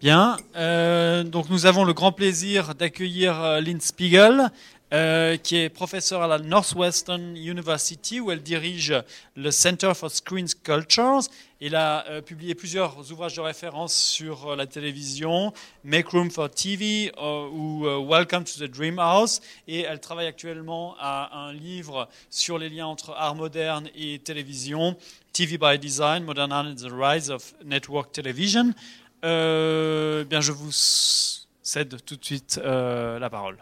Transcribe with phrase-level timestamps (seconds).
[0.00, 4.50] Bien, euh, donc nous avons le grand plaisir d'accueillir euh, Lynn Spiegel,
[4.92, 8.92] euh, qui est professeure à la Northwestern University, où elle dirige
[9.36, 11.20] le Center for Screen Cultures.
[11.60, 15.52] Elle a euh, publié plusieurs ouvrages de référence sur euh, la télévision,
[15.84, 19.40] Make Room for TV ou Welcome to the Dream House.
[19.68, 24.96] Et elle travaille actuellement à un livre sur les liens entre art moderne et télévision,
[25.32, 28.74] TV by Design, Modern Art and the Rise of Network Television.
[29.22, 33.58] Je vous cède tout de suite la parole.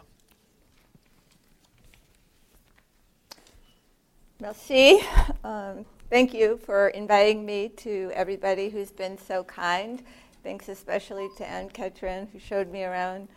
[4.41, 5.01] Merci.
[5.43, 10.01] Um, thank you for inviting me to everybody who's been so kind.
[10.43, 13.27] Thanks especially to Anne Katrin, who showed me around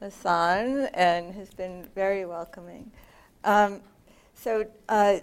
[0.00, 2.92] Lausanne and has been very welcoming.
[3.42, 3.80] Um,
[4.34, 5.16] so uh,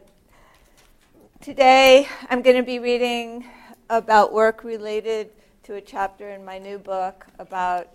[1.39, 3.45] today I'm going to be reading
[3.89, 5.29] about work related
[5.63, 7.87] to a chapter in my new book about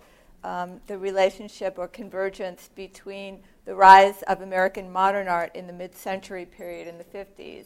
[0.43, 5.95] um, the relationship or convergence between the rise of American modern art in the mid
[5.95, 7.65] century period in the 50s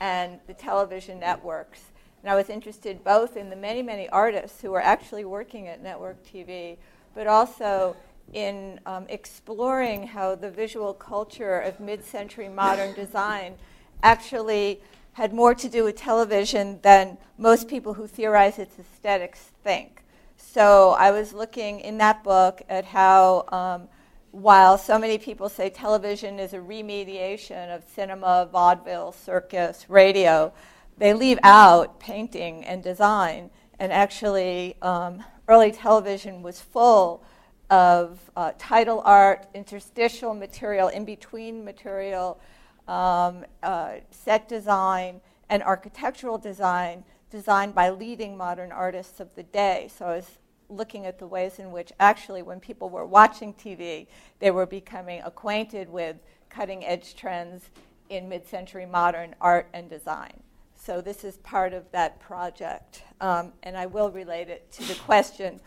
[0.00, 1.80] and the television networks.
[2.22, 5.82] And I was interested both in the many, many artists who were actually working at
[5.82, 6.76] network TV,
[7.14, 7.96] but also
[8.32, 13.54] in um, exploring how the visual culture of mid century modern design
[14.02, 14.80] actually
[15.14, 20.02] had more to do with television than most people who theorize its aesthetics think.
[20.36, 23.88] So I was looking in that book at how, um,
[24.32, 30.52] while so many people say television is a remediation of cinema, vaudeville, circus, radio,
[30.98, 33.50] they leave out painting and design.
[33.78, 37.24] And actually, um, early television was full
[37.70, 42.40] of uh, title art, interstitial material, in between material,
[42.86, 49.88] um, uh, set design, and architectural design designed by leading modern artists of the day.
[49.96, 50.38] So I was
[50.70, 54.06] looking at the ways in which actually when people were watching TV,
[54.38, 56.16] they were becoming acquainted with
[56.48, 57.70] cutting edge trends
[58.08, 60.42] in mid century modern art and design.
[60.76, 63.02] So this is part of that project.
[63.20, 65.60] Um, and I will relate it to the question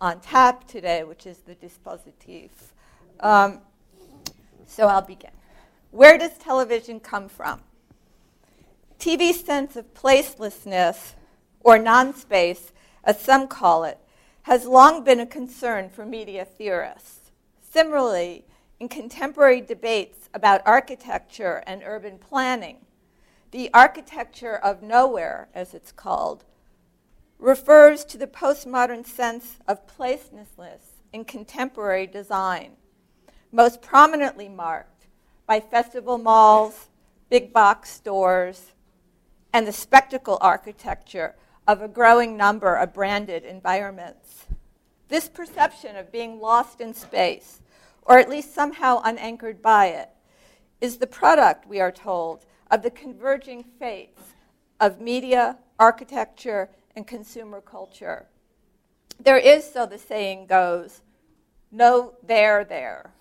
[0.00, 2.50] on tap today, which is the dispositif.
[3.20, 3.60] Um,
[4.66, 5.30] so I'll begin.
[5.90, 7.62] Where does television come from?
[8.98, 11.14] TV's sense of placelessness,
[11.60, 12.72] or non space,
[13.04, 13.98] as some call it,
[14.48, 17.32] has long been a concern for media theorists.
[17.60, 18.46] Similarly,
[18.80, 22.78] in contemporary debates about architecture and urban planning,
[23.50, 26.46] the architecture of nowhere, as it's called,
[27.38, 32.70] refers to the postmodern sense of placelessness in contemporary design,
[33.52, 35.08] most prominently marked
[35.46, 36.88] by festival malls,
[37.28, 38.72] big box stores,
[39.52, 41.34] and the spectacle architecture
[41.68, 44.46] of a growing number of branded environments.
[45.08, 47.60] This perception of being lost in space,
[48.02, 50.08] or at least somehow unanchored by it,
[50.80, 54.22] is the product, we are told, of the converging fates
[54.80, 58.26] of media, architecture, and consumer culture.
[59.20, 61.02] There is, so the saying goes,
[61.70, 63.12] no there there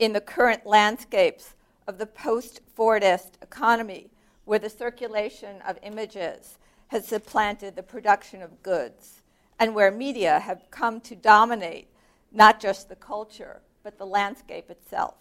[0.00, 1.54] in the current landscapes
[1.86, 4.10] of the post Fordist economy,
[4.44, 6.57] where the circulation of images
[6.88, 9.22] has supplanted the production of goods,
[9.58, 11.88] and where media have come to dominate
[12.32, 15.14] not just the culture, but the landscape itself.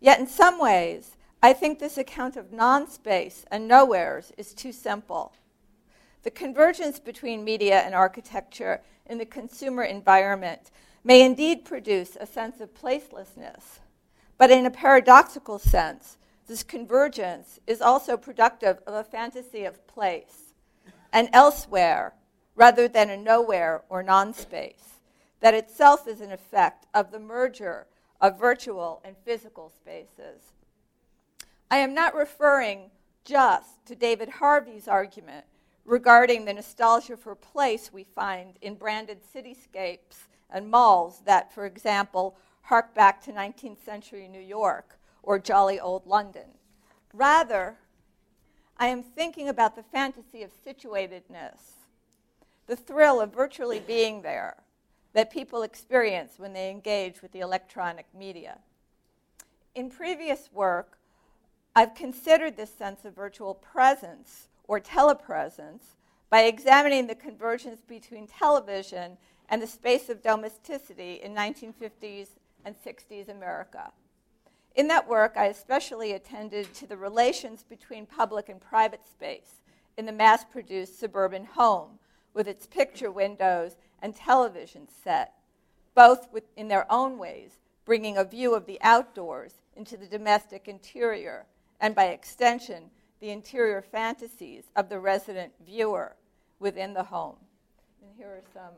[0.00, 4.72] Yet, in some ways, I think this account of non space and nowheres is too
[4.72, 5.32] simple.
[6.22, 10.70] The convergence between media and architecture in the consumer environment
[11.04, 13.80] may indeed produce a sense of placelessness,
[14.38, 16.16] but in a paradoxical sense,
[16.46, 20.54] this convergence is also productive of a fantasy of place
[21.12, 22.14] and elsewhere
[22.54, 25.00] rather than a nowhere or non space,
[25.40, 27.86] that itself is an effect of the merger
[28.20, 30.52] of virtual and physical spaces.
[31.70, 32.90] I am not referring
[33.24, 35.46] just to David Harvey's argument
[35.84, 42.36] regarding the nostalgia for place we find in branded cityscapes and malls that, for example,
[42.62, 46.46] hark back to 19th century New York or jolly old London.
[47.12, 47.76] Rather,
[48.76, 51.58] I am thinking about the fantasy of situatedness,
[52.66, 54.56] the thrill of virtually being there
[55.12, 58.58] that people experience when they engage with the electronic media.
[59.74, 60.98] In previous work,
[61.74, 65.96] I've considered this sense of virtual presence or telepresence
[66.30, 69.16] by examining the convergence between television
[69.48, 72.28] and the space of domesticity in 1950s
[72.64, 73.92] and 60s America.
[74.74, 79.62] In that work, I especially attended to the relations between public and private space
[79.96, 81.98] in the mass produced suburban home
[82.32, 85.34] with its picture windows and television set,
[85.94, 91.46] both in their own ways, bringing a view of the outdoors into the domestic interior,
[91.80, 92.90] and by extension,
[93.20, 96.16] the interior fantasies of the resident viewer
[96.58, 97.36] within the home.
[98.02, 98.74] And here are some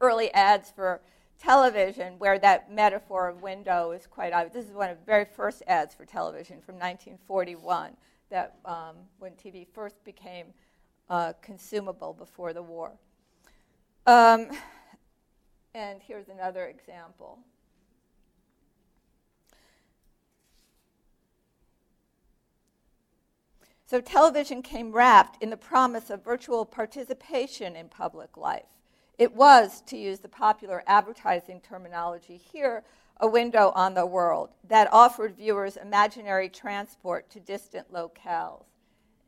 [0.00, 1.02] early ads for
[1.42, 4.54] television where that metaphor of window is quite obvious.
[4.54, 7.96] This is one of the very first ads for television from 1941,
[8.30, 10.46] that um, when TV first became
[11.10, 12.92] uh, consumable before the war.
[14.06, 14.48] Um,
[15.74, 17.38] and here's another example.
[23.86, 28.81] So, television came wrapped in the promise of virtual participation in public life.
[29.22, 32.82] It was, to use the popular advertising terminology here,
[33.18, 38.64] a window on the world that offered viewers imaginary transport to distant locales.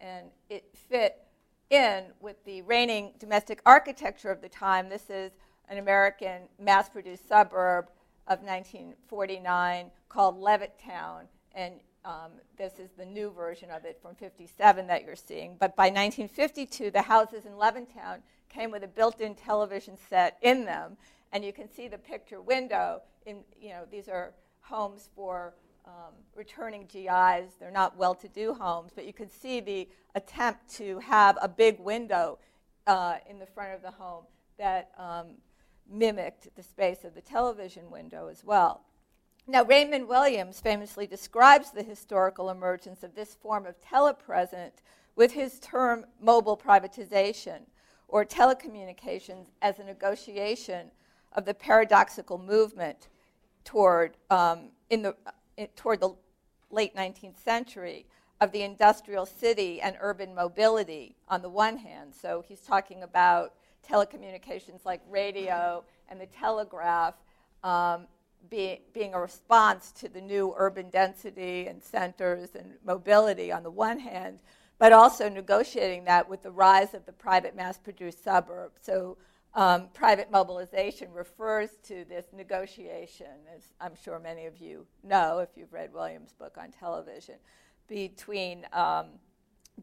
[0.00, 1.22] And it fit
[1.70, 4.88] in with the reigning domestic architecture of the time.
[4.88, 5.30] This is
[5.68, 7.84] an American mass produced suburb
[8.26, 11.26] of 1949 called Levittown.
[11.54, 11.74] And
[12.04, 15.54] um, this is the new version of it from 57 that you're seeing.
[15.56, 18.22] But by 1952, the houses in Levittown
[18.54, 20.96] came with a built-in television set in them,
[21.32, 23.02] and you can see the picture window.
[23.26, 25.54] In you know these are homes for
[25.86, 27.54] um, returning GIs.
[27.58, 32.38] They're not well-to-do homes, but you can see the attempt to have a big window
[32.86, 34.24] uh, in the front of the home
[34.58, 35.26] that um,
[35.90, 38.82] mimicked the space of the television window as well.
[39.46, 44.72] Now, Raymond Williams famously describes the historical emergence of this form of telepresent
[45.16, 47.64] with his term mobile privatization
[48.14, 50.86] or telecommunications as a negotiation
[51.32, 53.08] of the paradoxical movement
[53.64, 55.16] toward, um, in the,
[55.56, 56.14] in, toward the
[56.70, 58.06] late 19th century
[58.40, 62.14] of the industrial city and urban mobility on the one hand.
[62.14, 67.14] So he's talking about telecommunications like radio and the telegraph
[67.64, 68.06] um,
[68.48, 73.70] be, being a response to the new urban density and centers and mobility on the
[73.72, 74.38] one hand,
[74.78, 78.72] but also negotiating that with the rise of the private mass produced suburb.
[78.80, 79.16] So,
[79.54, 85.50] um, private mobilization refers to this negotiation, as I'm sure many of you know if
[85.56, 87.36] you've read Williams' book on television,
[87.86, 89.06] between um,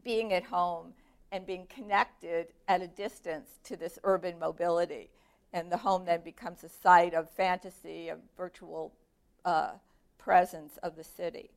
[0.04, 0.92] being at home
[1.30, 5.08] and being connected at a distance to this urban mobility.
[5.54, 8.92] And the home then becomes a site of fantasy, of virtual
[9.44, 9.72] uh,
[10.18, 11.50] presence of the city.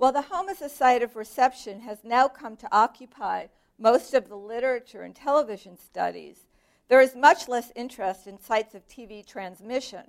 [0.00, 3.48] While the home as a site of reception has now come to occupy
[3.78, 6.46] most of the literature and television studies,
[6.88, 10.04] there is much less interest in sites of TV transmission.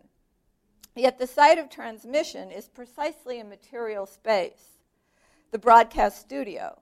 [0.95, 4.77] Yet the site of transmission is precisely a material space,
[5.51, 6.79] the broadcast studio,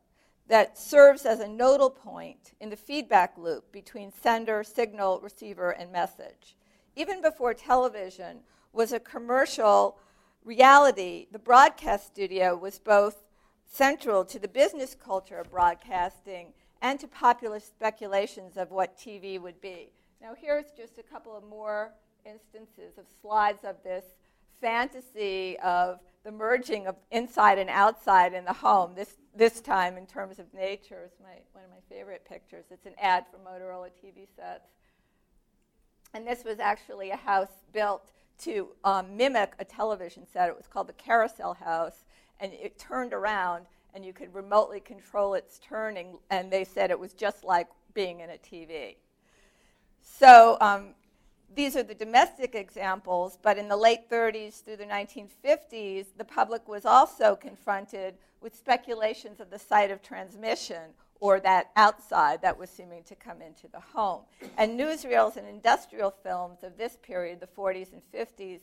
[0.47, 5.91] that serves as a nodal point in the feedback loop between sender, signal, receiver, and
[5.91, 6.55] message.
[6.95, 8.41] Even before television
[8.71, 9.97] was a commercial
[10.43, 13.23] reality, the broadcast studio was both
[13.65, 19.59] central to the business culture of broadcasting and to popular speculations of what TV would
[19.61, 19.91] be.
[20.21, 21.93] Now, here's just a couple of more
[22.25, 24.05] instances of slides of this
[24.61, 28.93] fantasy of the merging of inside and outside in the home.
[28.95, 32.65] This, this time, in terms of nature, is my, one of my favorite pictures.
[32.71, 34.67] It's an ad for Motorola TV sets.
[36.13, 40.49] And this was actually a house built to um, mimic a television set.
[40.49, 42.05] It was called the Carousel House,
[42.39, 46.17] and it turned around, and you could remotely control its turning.
[46.29, 48.95] And they said it was just like being in a TV.
[50.01, 50.95] So um,
[51.53, 56.67] these are the domestic examples, but in the late 30s through the 1950s, the public
[56.67, 62.69] was also confronted with speculations of the site of transmission or that outside that was
[62.69, 64.21] seeming to come into the home.
[64.57, 68.61] And newsreels and industrial films of this period, the 40s and 50s,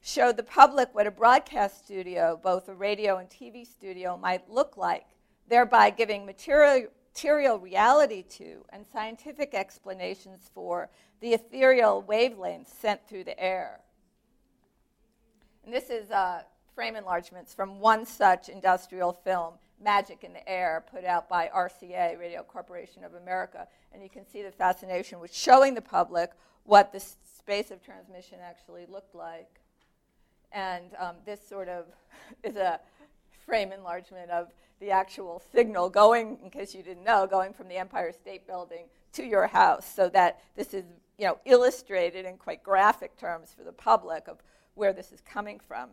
[0.00, 4.76] showed the public what a broadcast studio, both a radio and TV studio, might look
[4.76, 5.06] like,
[5.48, 10.88] thereby giving material, material reality to and scientific explanations for
[11.20, 13.80] the ethereal wavelengths sent through the air.
[15.64, 16.42] And this is uh,
[16.74, 22.18] frame enlargements from one such industrial film Magic in the Air, put out by RCA,
[22.18, 23.66] Radio Corporation of America.
[23.92, 26.30] And you can see the fascination with showing the public
[26.64, 29.60] what the space of transmission actually looked like.
[30.52, 31.86] And um, this sort of
[32.44, 32.80] is a
[33.46, 34.48] frame enlargement of
[34.80, 38.86] the actual signal going, in case you didn't know, going from the Empire State Building
[39.12, 40.84] to your house, so that this is
[41.18, 44.38] you know, illustrated in quite graphic terms for the public of
[44.74, 45.90] where this is coming from.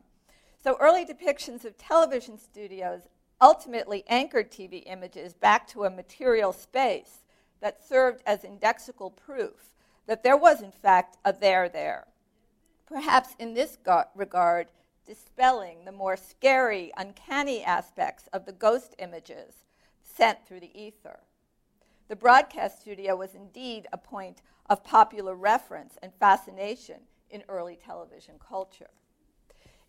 [0.63, 3.01] So early depictions of television studios
[3.41, 7.23] ultimately anchored TV images back to a material space
[7.61, 9.71] that served as indexical proof
[10.07, 12.05] that there was, in fact, a there there.
[12.85, 14.67] Perhaps in this go- regard,
[15.05, 19.65] dispelling the more scary, uncanny aspects of the ghost images
[20.03, 21.19] sent through the ether.
[22.07, 28.35] The broadcast studio was indeed a point of popular reference and fascination in early television
[28.39, 28.91] culture.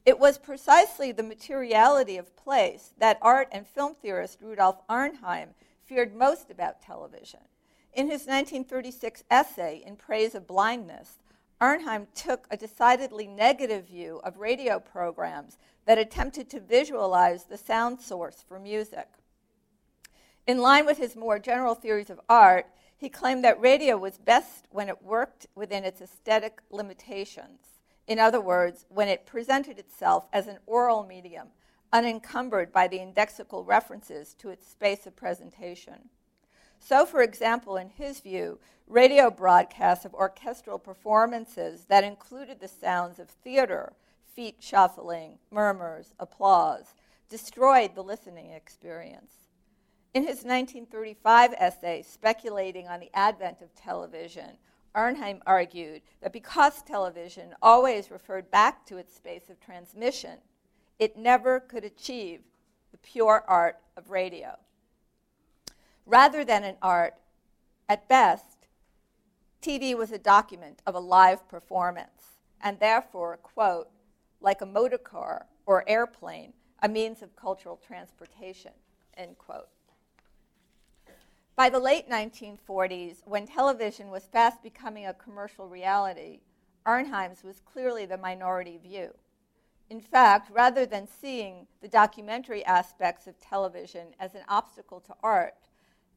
[0.07, 5.49] It was precisely the materiality of place that art and film theorist Rudolf Arnheim
[5.85, 7.41] feared most about television.
[7.93, 11.19] In his 1936 essay, In Praise of Blindness,
[11.61, 18.01] Arnheim took a decidedly negative view of radio programs that attempted to visualize the sound
[18.01, 19.09] source for music.
[20.47, 24.69] In line with his more general theories of art, he claimed that radio was best
[24.71, 27.76] when it worked within its aesthetic limitations.
[28.07, 31.49] In other words, when it presented itself as an oral medium,
[31.93, 36.09] unencumbered by the indexical references to its space of presentation.
[36.79, 43.19] So, for example, in his view, radio broadcasts of orchestral performances that included the sounds
[43.19, 43.95] of theater,
[44.35, 46.95] feet shuffling, murmurs, applause,
[47.29, 49.33] destroyed the listening experience.
[50.15, 54.59] In his 1935 essay, Speculating on the Advent of Television,
[54.97, 60.39] Arnheim argued that because television always referred back to its space of transmission,
[60.99, 62.41] it never could achieve
[62.91, 64.57] the pure art of radio
[66.07, 67.15] rather than an art,
[67.89, 68.69] at best,
[69.61, 73.89] TV was a document of a live performance, and therefore, quote,
[74.41, 78.73] like a motor car or airplane, a means of cultural transportation,
[79.17, 79.69] end quote.
[81.57, 86.41] By the late 1940s, when television was fast becoming a commercial reality,
[86.85, 89.15] Arnheim's was clearly the minority view.
[89.89, 95.71] In fact, rather than seeing the documentary aspects of television as an obstacle to art,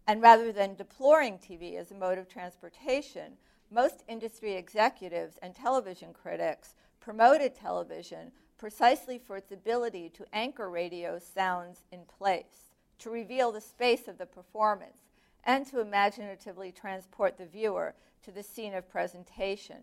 [0.05, 3.38] and rather than deploring TV as a mode of transportation,
[3.72, 11.17] most industry executives and television critics promoted television precisely for its ability to anchor radio
[11.17, 14.98] sounds in place, to reveal the space of the performance,
[15.43, 19.77] and to imaginatively transport the viewer to the scene of presentation.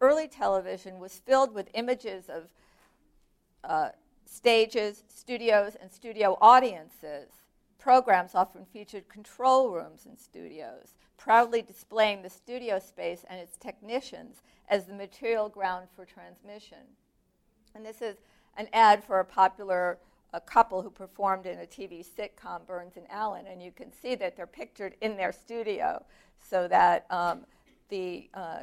[0.00, 2.50] Early television was filled with images of
[3.64, 3.90] uh,
[4.24, 7.40] stages, studios, and studio audiences
[7.80, 14.42] programs often featured control rooms and studios, proudly displaying the studio space and its technicians
[14.68, 16.78] as the material ground for transmission.
[17.74, 18.16] And this is
[18.56, 19.98] an ad for a popular
[20.32, 24.14] a couple who performed in a TV sitcom, Burns and Allen, and you can see
[24.14, 26.04] that they're pictured in their studio
[26.38, 27.44] so that um,
[27.88, 28.60] the uh,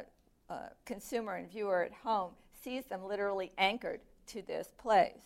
[0.48, 2.32] uh, consumer and viewer at home
[2.62, 5.22] sees them literally anchored to this place.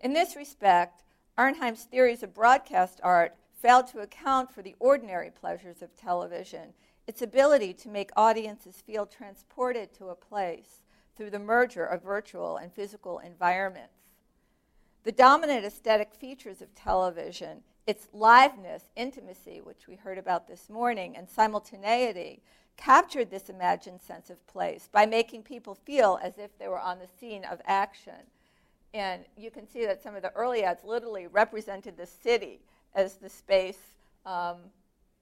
[0.00, 1.02] In this respect,
[1.38, 6.72] Arnheim's theories of broadcast art failed to account for the ordinary pleasures of television,
[7.06, 10.82] its ability to make audiences feel transported to a place
[11.16, 13.95] through the merger of virtual and physical environments.
[15.06, 21.16] The dominant aesthetic features of television, its liveness, intimacy, which we heard about this morning,
[21.16, 22.42] and simultaneity,
[22.76, 26.98] captured this imagined sense of place by making people feel as if they were on
[26.98, 28.18] the scene of action.
[28.94, 33.14] And you can see that some of the early ads literally represented the city as
[33.14, 33.78] the space
[34.24, 34.56] um,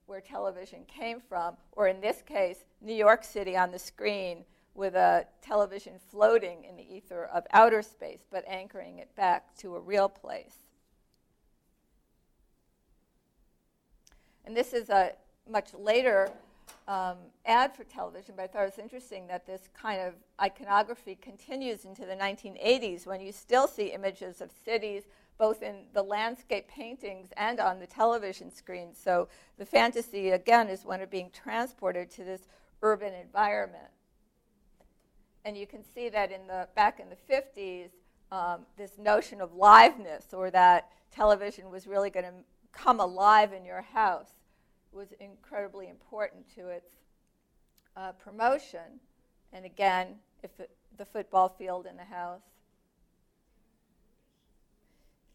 [0.07, 4.95] where television came from, or in this case, New York City on the screen with
[4.95, 9.79] a television floating in the ether of outer space, but anchoring it back to a
[9.79, 10.57] real place.
[14.45, 15.13] And this is a
[15.49, 16.29] much later
[16.87, 21.17] um, ad for television, but I thought it was interesting that this kind of iconography
[21.19, 25.03] continues into the 1980s when you still see images of cities
[25.37, 28.93] both in the landscape paintings and on the television screen.
[28.93, 29.27] So
[29.57, 32.41] the fantasy, again, is one of being transported to this
[32.81, 33.89] urban environment.
[35.45, 37.89] And you can see that in the back in the 50s,
[38.31, 42.33] um, this notion of liveness, or that television was really going to
[42.73, 44.31] come alive in your house
[44.91, 46.89] was incredibly important to its
[47.95, 48.99] uh, promotion.
[49.53, 52.41] And again, if it, the football field in the house.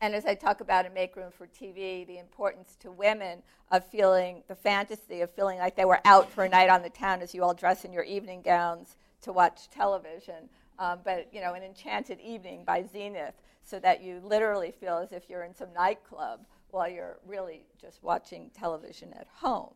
[0.00, 3.86] And as I talk about in Make Room for TV, the importance to women of
[3.86, 7.20] feeling the fantasy of feeling like they were out for a night on the town
[7.20, 10.48] as you all dress in your evening gowns to watch television.
[10.78, 15.12] Um, but, you know, an enchanted evening by Zenith so that you literally feel as
[15.12, 19.74] if you're in some nightclub while you're really just watching television at home.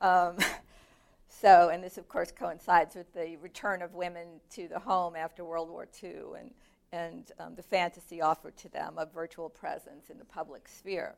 [0.00, 0.36] Um,
[1.28, 5.44] so, and this, of course, coincides with the return of women to the home after
[5.44, 6.50] World War II and
[6.92, 11.14] and um, the fantasy offered to them of virtual presence in the public sphere.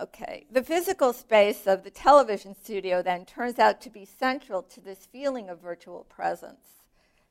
[0.00, 4.80] Okay, the physical space of the television studio then turns out to be central to
[4.80, 6.84] this feeling of virtual presence.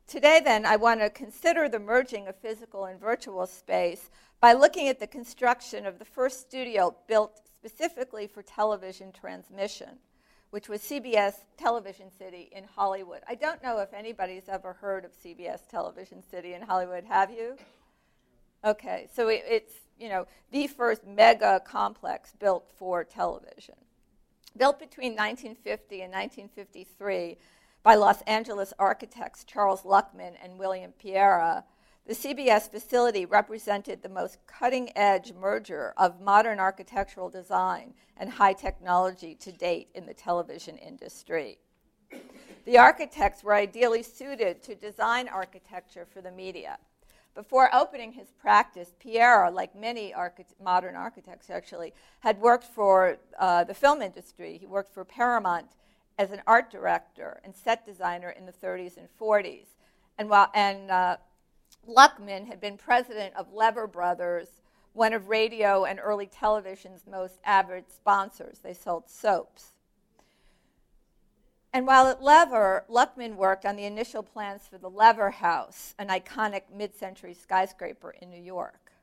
[0.06, 4.10] Today, then, I want to consider the merging of physical and virtual space
[4.42, 10.00] by looking at the construction of the first studio built specifically for television transmission,
[10.50, 13.22] which was CBS Television City in Hollywood.
[13.30, 17.06] I don't know if anybody's ever heard of CBS Television City in Hollywood.
[17.06, 17.56] Have you?
[18.66, 23.76] Okay, so it, it's you know the first mega complex built for television.
[24.56, 27.38] Built between 1950 and 1953
[27.84, 31.64] by Los Angeles architects Charles Luckman and William Pereira,
[32.08, 38.54] the CBS facility represented the most cutting edge merger of modern architectural design and high
[38.54, 41.60] technology to date in the television industry.
[42.66, 46.78] The architects were ideally suited to design architecture for the media.
[47.38, 50.12] Before opening his practice, Pereira, like many
[50.60, 54.58] modern architects actually, had worked for uh, the film industry.
[54.58, 55.68] He worked for Paramount
[56.18, 59.68] as an art director and set designer in the 30s and 40s.
[60.18, 61.18] And, while, and uh,
[61.88, 64.64] Luckman had been president of Lever Brothers,
[64.94, 68.62] one of radio and early television's most avid sponsors.
[68.64, 69.77] They sold soaps.
[71.78, 76.08] And while at Lever, Luckman worked on the initial plans for the Lever House, an
[76.08, 78.94] iconic mid century skyscraper in New York.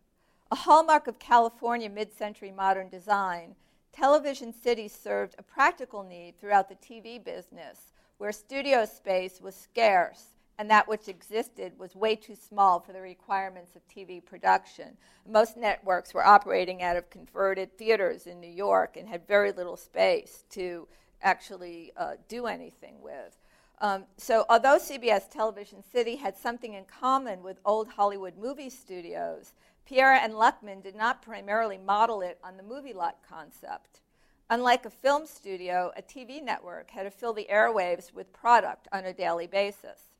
[0.50, 3.54] A hallmark of California mid century modern design,
[3.92, 10.34] Television City served a practical need throughout the TV business, where studio space was scarce
[10.58, 14.96] and that which existed was way too small for the requirements of TV production.
[15.28, 19.76] Most networks were operating out of converted theaters in New York and had very little
[19.76, 20.88] space to
[21.23, 23.38] actually uh, do anything with.
[23.80, 29.52] Um, so, although CBS Television City had something in common with old Hollywood movie studios,
[29.87, 34.00] Pereira and Luckman did not primarily model it on the movie lot concept.
[34.49, 39.05] Unlike a film studio, a TV network had to fill the airwaves with product on
[39.05, 40.12] a daily basis.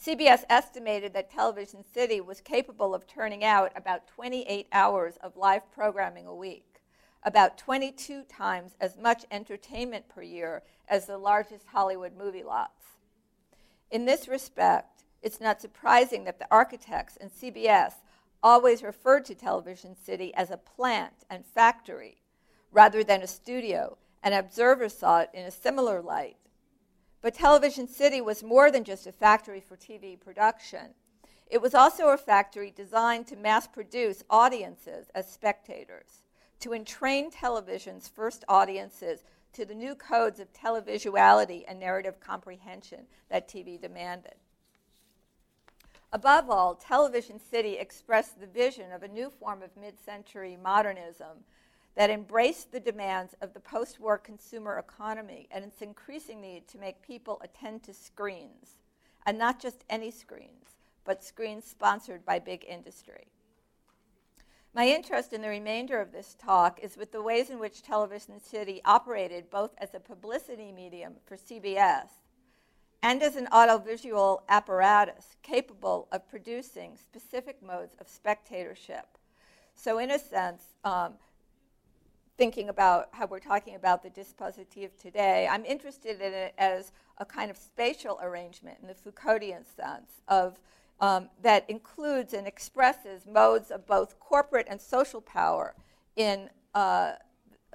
[0.00, 5.70] CBS estimated that Television City was capable of turning out about 28 hours of live
[5.70, 6.71] programming a week,
[7.22, 12.84] about 22 times as much entertainment per year as the largest Hollywood movie lots.
[13.90, 17.94] In this respect, it's not surprising that the architects and CBS
[18.42, 22.16] always referred to Television City as a plant and factory
[22.72, 26.36] rather than a studio, and observers saw it in a similar light
[27.22, 30.88] but Television City was more than just a factory for TV production.
[31.46, 36.21] It was also a factory designed to mass produce audiences as spectators,
[36.62, 43.48] to entrain television's first audiences to the new codes of televisuality and narrative comprehension that
[43.48, 44.36] TV demanded.
[46.12, 51.44] Above all, Television City expressed the vision of a new form of mid century modernism
[51.96, 56.78] that embraced the demands of the post war consumer economy and its increasing need to
[56.78, 58.76] make people attend to screens,
[59.26, 63.26] and not just any screens, but screens sponsored by big industry.
[64.74, 68.40] My interest in the remainder of this talk is with the ways in which Television
[68.40, 72.08] City operated both as a publicity medium for CBS
[73.02, 79.18] and as an audiovisual apparatus capable of producing specific modes of spectatorship.
[79.74, 81.14] So, in a sense, um,
[82.38, 87.26] thinking about how we're talking about the dispositif today, I'm interested in it as a
[87.26, 90.58] kind of spatial arrangement in the Foucauldian sense of
[91.00, 95.74] um, that includes and expresses modes of both corporate and social power
[96.16, 97.12] in uh,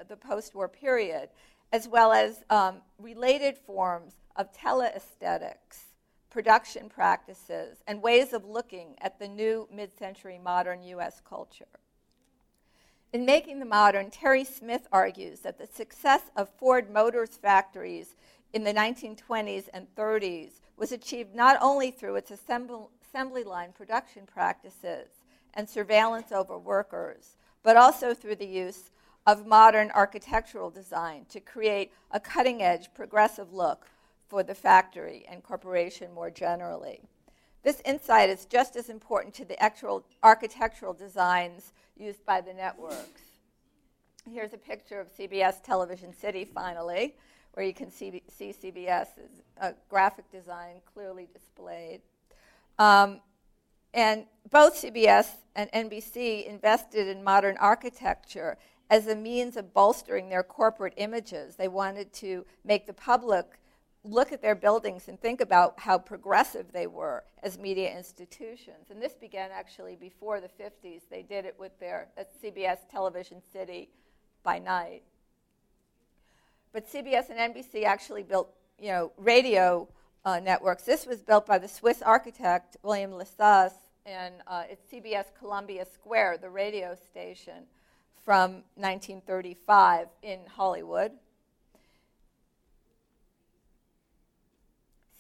[0.08, 1.30] the post-war period,
[1.72, 5.86] as well as um, related forms of teleaesthetics,
[6.30, 11.22] production practices, and ways of looking at the new mid-century modern U.S.
[11.28, 11.66] culture.
[13.14, 18.16] In Making the Modern, Terry Smith argues that the success of Ford Motors factories
[18.54, 22.32] in the 1920s and 30s was achieved not only through its
[23.08, 25.08] assembly line production practices
[25.54, 28.92] and surveillance over workers, but also through the use
[29.26, 33.88] of modern architectural design to create a cutting edge, progressive look
[34.28, 37.02] for the factory and corporation more generally.
[37.64, 43.22] This insight is just as important to the actual architectural designs used by the networks.
[44.32, 47.16] Here's a picture of CBS Television City, finally,
[47.54, 52.02] where you can see, see CBS's uh, graphic design clearly displayed.
[52.80, 53.22] Um,
[53.94, 58.58] and both CBS and NBC invested in modern architecture
[58.90, 61.56] as a means of bolstering their corporate images.
[61.56, 63.46] They wanted to make the public
[64.04, 68.90] look at their buildings and think about how progressive they were as media institutions.
[68.90, 71.02] And this began actually before the 50s.
[71.10, 72.08] They did it with their
[72.44, 73.90] CBS Television City
[74.44, 75.04] by night.
[76.72, 79.88] But CBS and NBC actually built, you know, radio
[80.28, 80.84] uh, networks.
[80.84, 83.72] This was built by the Swiss architect William Lescaze,
[84.06, 87.64] and uh, it's CBS Columbia Square, the radio station,
[88.26, 91.14] from 1935 in Hollywood.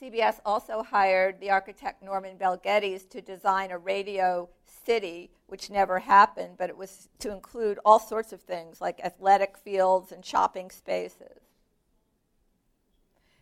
[0.01, 5.99] CBS also hired the architect Norman Bel Geddes to design a radio city, which never
[5.99, 10.69] happened, but it was to include all sorts of things like athletic fields and shopping
[10.69, 11.46] spaces.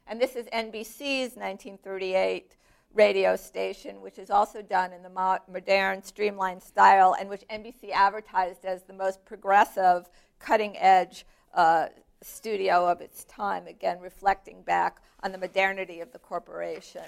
[0.07, 2.57] And this is NBC's 1938
[2.93, 8.65] radio station, which is also done in the modern, streamlined style, and which NBC advertised
[8.65, 10.07] as the most progressive,
[10.39, 11.87] cutting edge uh,
[12.21, 17.03] studio of its time, again, reflecting back on the modernity of the corporation.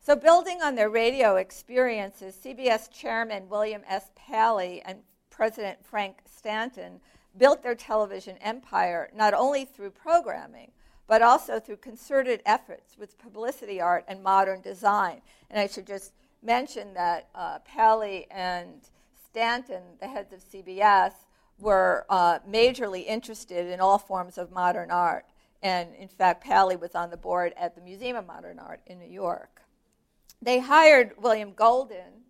[0.00, 4.10] So, building on their radio experiences, CBS chairman William S.
[4.16, 5.00] Paley and
[5.30, 7.00] President Frank Stanton
[7.36, 10.72] built their television empire not only through programming,
[11.06, 15.20] but also through concerted efforts with publicity art and modern design.
[15.50, 16.12] And I should just
[16.42, 18.80] mention that uh, Paley and
[19.30, 21.12] Stanton, the heads of CBS,
[21.58, 25.24] were uh, majorly interested in all forms of modern art.
[25.62, 28.98] And in fact, Paley was on the board at the Museum of Modern Art in
[28.98, 29.62] New York.
[30.40, 32.24] They hired William Golden,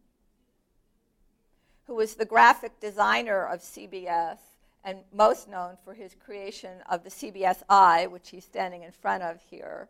[1.87, 4.39] who was the graphic designer of CBS
[4.85, 9.23] and most known for his creation of the CBS Eye, which he's standing in front
[9.23, 9.89] of here.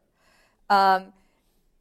[0.69, 1.13] Um,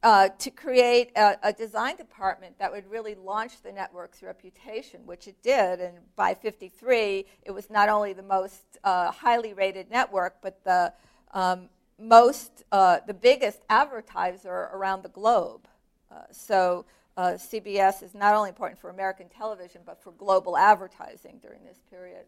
[0.02, 5.28] uh, to create a, a, design department that would really launch the network's reputation, which
[5.28, 5.80] it did.
[5.80, 10.92] And by 53, it was not only the most uh, highly rated network, but the
[11.32, 11.68] um,
[12.00, 15.68] most, uh, the biggest advertiser around the globe.
[16.10, 16.84] Uh, so
[17.16, 21.78] uh, CBS is not only important for American television, but for global advertising during this
[21.90, 22.24] period.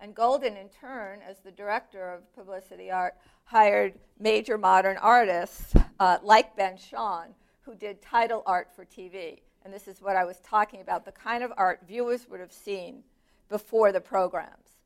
[0.00, 6.18] And Golden, in turn, as the director of publicity art, hired major modern artists uh,
[6.22, 9.40] like Ben Shahn, who did title art for TV.
[9.64, 12.52] And this is what I was talking about the kind of art viewers would have
[12.52, 13.02] seen
[13.48, 14.76] before the programs,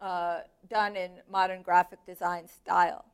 [0.00, 3.06] uh, done in modern graphic design style.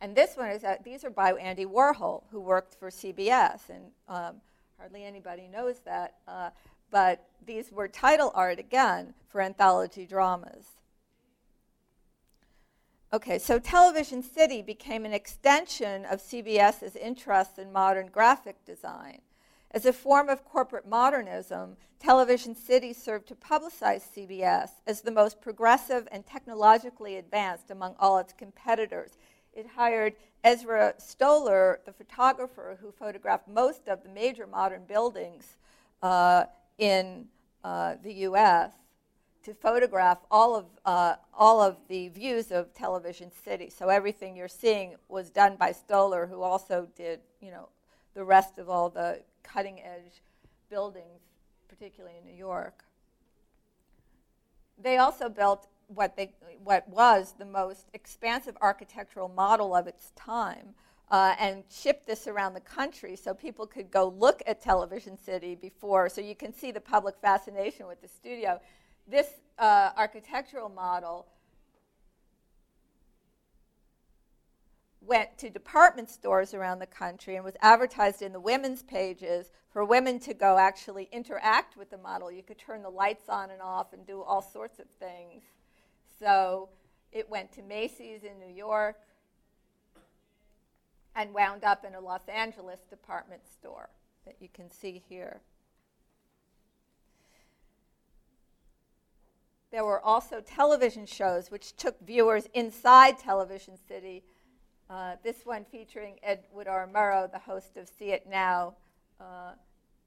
[0.00, 3.68] And this one is, uh, these are by Andy Warhol, who worked for CBS.
[3.68, 4.36] And um,
[4.78, 6.14] hardly anybody knows that.
[6.26, 6.50] Uh,
[6.90, 10.66] but these were title art again for anthology dramas.
[13.12, 19.20] Okay, so Television City became an extension of CBS's interest in modern graphic design.
[19.70, 25.40] As a form of corporate modernism, Television City served to publicize CBS as the most
[25.40, 29.18] progressive and technologically advanced among all its competitors.
[29.58, 35.56] It hired Ezra Stoller, the photographer who photographed most of the major modern buildings
[36.00, 36.44] uh,
[36.78, 37.26] in
[37.64, 38.70] uh, the U.S.
[39.42, 43.68] to photograph all of, uh, all of the views of Television City.
[43.68, 47.68] So everything you're seeing was done by Stoller, who also did, you know,
[48.14, 50.22] the rest of all the cutting edge
[50.70, 51.22] buildings,
[51.68, 52.84] particularly in New York.
[54.80, 60.74] They also built what, they, what was the most expansive architectural model of its time,
[61.10, 65.54] uh, and shipped this around the country so people could go look at Television City
[65.54, 68.60] before, so you can see the public fascination with the studio.
[69.06, 69.26] This
[69.58, 71.26] uh, architectural model
[75.00, 79.84] went to department stores around the country and was advertised in the women's pages for
[79.84, 82.30] women to go actually interact with the model.
[82.30, 85.42] You could turn the lights on and off and do all sorts of things.
[86.18, 86.68] So
[87.12, 88.96] it went to Macy's in New York,
[91.18, 93.88] and wound up in a Los Angeles department store
[94.24, 95.40] that you can see here.
[99.72, 104.22] There were also television shows which took viewers inside Television City.
[104.88, 106.88] Uh, this one featuring Edward R.
[106.88, 108.74] Murrow, the host of See It Now.
[109.20, 109.52] Uh,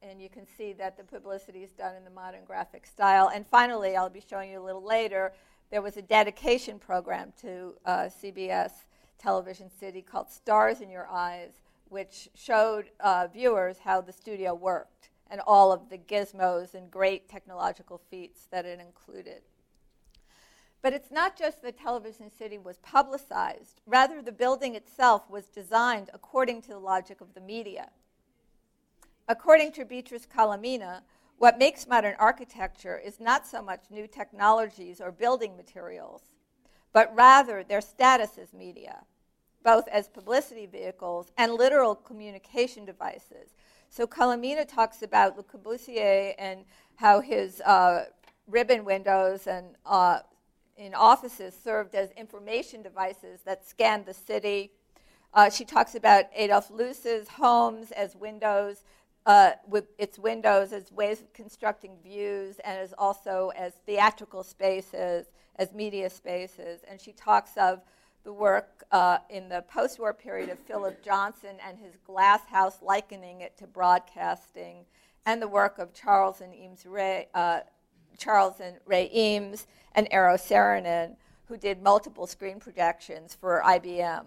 [0.01, 3.29] and you can see that the publicity is done in the modern graphic style.
[3.35, 5.33] And finally, I'll be showing you a little later,
[5.71, 8.71] there was a dedication program to uh, CBS
[9.17, 11.51] television city called Stars in Your Eyes,
[11.87, 17.29] which showed uh, viewers how the studio worked and all of the gizmos and great
[17.29, 19.41] technological feats that it included.
[20.81, 26.09] But it's not just that Television City was publicized, rather, the building itself was designed
[26.13, 27.91] according to the logic of the media.
[29.27, 31.01] According to Beatrice Colomina,
[31.41, 36.21] What makes modern architecture is not so much new technologies or building materials,
[36.93, 39.05] but rather their status as media,
[39.63, 43.55] both as publicity vehicles and literal communication devices.
[43.89, 46.63] So Colomina talks about Le Corbusier and
[46.97, 48.05] how his uh,
[48.45, 50.19] ribbon windows and uh,
[50.77, 54.73] in offices served as information devices that scanned the city.
[55.33, 58.83] Uh, she talks about Adolf Loos's homes as windows,
[59.25, 65.27] uh, with its windows as ways of constructing views and as also as theatrical spaces,
[65.57, 66.81] as media spaces.
[66.89, 67.81] And she talks of
[68.23, 72.77] the work uh, in the post war period of Philip Johnson and his glass house,
[72.81, 74.85] likening it to broadcasting,
[75.25, 77.61] and the work of Charles and Eames Ray, uh,
[78.17, 84.25] Charles and Ray Eames and Eero Saarinen, who did multiple screen projections for IBM.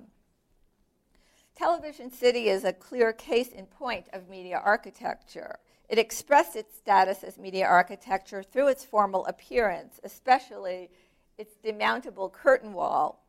[1.56, 5.58] Television City is a clear case in point of media architecture.
[5.88, 10.90] It expressed its status as media architecture through its formal appearance, especially
[11.38, 13.24] its demountable curtain wall,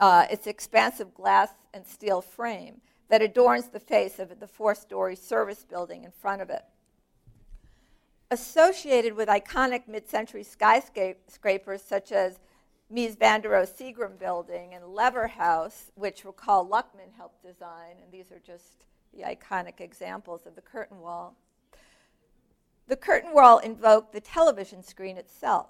[0.00, 5.14] uh, its expansive glass and steel frame that adorns the face of the four story
[5.14, 6.64] service building in front of it.
[8.32, 12.38] Associated with iconic mid century skyscrapers such as
[12.92, 18.10] Mies van der Rohe Seagram building and Lever House, which Rachel Luckman helped design, and
[18.10, 21.36] these are just the iconic examples of the curtain wall.
[22.88, 25.68] The curtain wall invoked the television screen itself.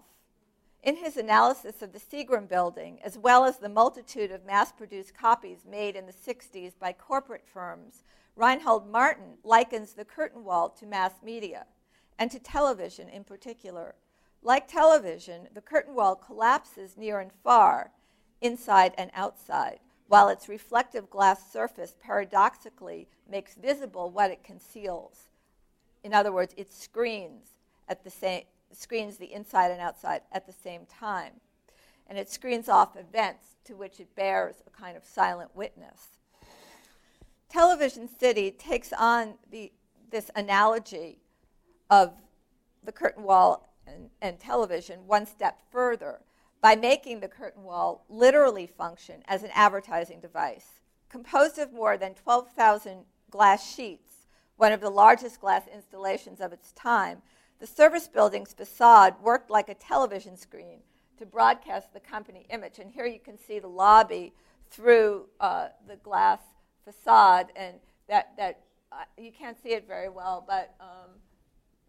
[0.82, 5.14] In his analysis of the Seagram building, as well as the multitude of mass produced
[5.14, 8.02] copies made in the 60s by corporate firms,
[8.34, 11.66] Reinhold Martin likens the curtain wall to mass media,
[12.18, 13.94] and to television in particular.
[14.42, 17.92] Like television, the curtain wall collapses near and far,
[18.40, 25.28] inside and outside, while its reflective glass surface paradoxically makes visible what it conceals.
[26.02, 27.50] In other words, it screens
[27.88, 31.32] at the same screens the inside and outside at the same time.
[32.06, 36.18] And it screens off events to which it bears a kind of silent witness.
[37.48, 39.72] Television City takes on the,
[40.10, 41.18] this analogy
[41.90, 42.12] of
[42.84, 46.20] the curtain wall and, and television one step further
[46.60, 50.80] by making the curtain wall literally function as an advertising device.
[51.08, 54.26] Composed of more than 12,000 glass sheets,
[54.56, 57.22] one of the largest glass installations of its time,
[57.58, 60.80] the service building's facade worked like a television screen
[61.18, 62.78] to broadcast the company image.
[62.78, 64.32] And here you can see the lobby
[64.70, 66.40] through uh, the glass
[66.84, 67.76] facade, and
[68.08, 68.60] that, that
[68.92, 71.10] uh, you can't see it very well, but um,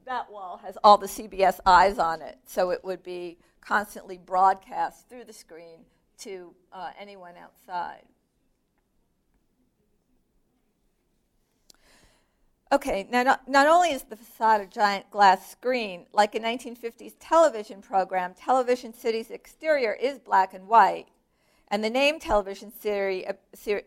[0.05, 5.07] that wall has all the CBS eyes on it, so it would be constantly broadcast
[5.09, 5.85] through the screen
[6.19, 8.03] to uh, anyone outside.
[12.73, 17.15] Okay, now not, not, only is the facade a giant glass screen, like a 1950s
[17.19, 21.07] television program, Television City's exterior is black and white.
[21.67, 23.33] And the name Television City, uh,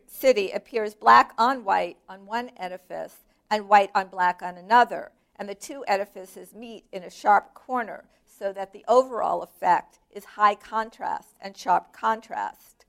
[0.07, 3.17] City appears black on white on one edifice
[3.51, 8.05] and white on black on another and the two edifices meet in a sharp corner
[8.27, 12.85] so that the overall effect is high contrast and sharp contrast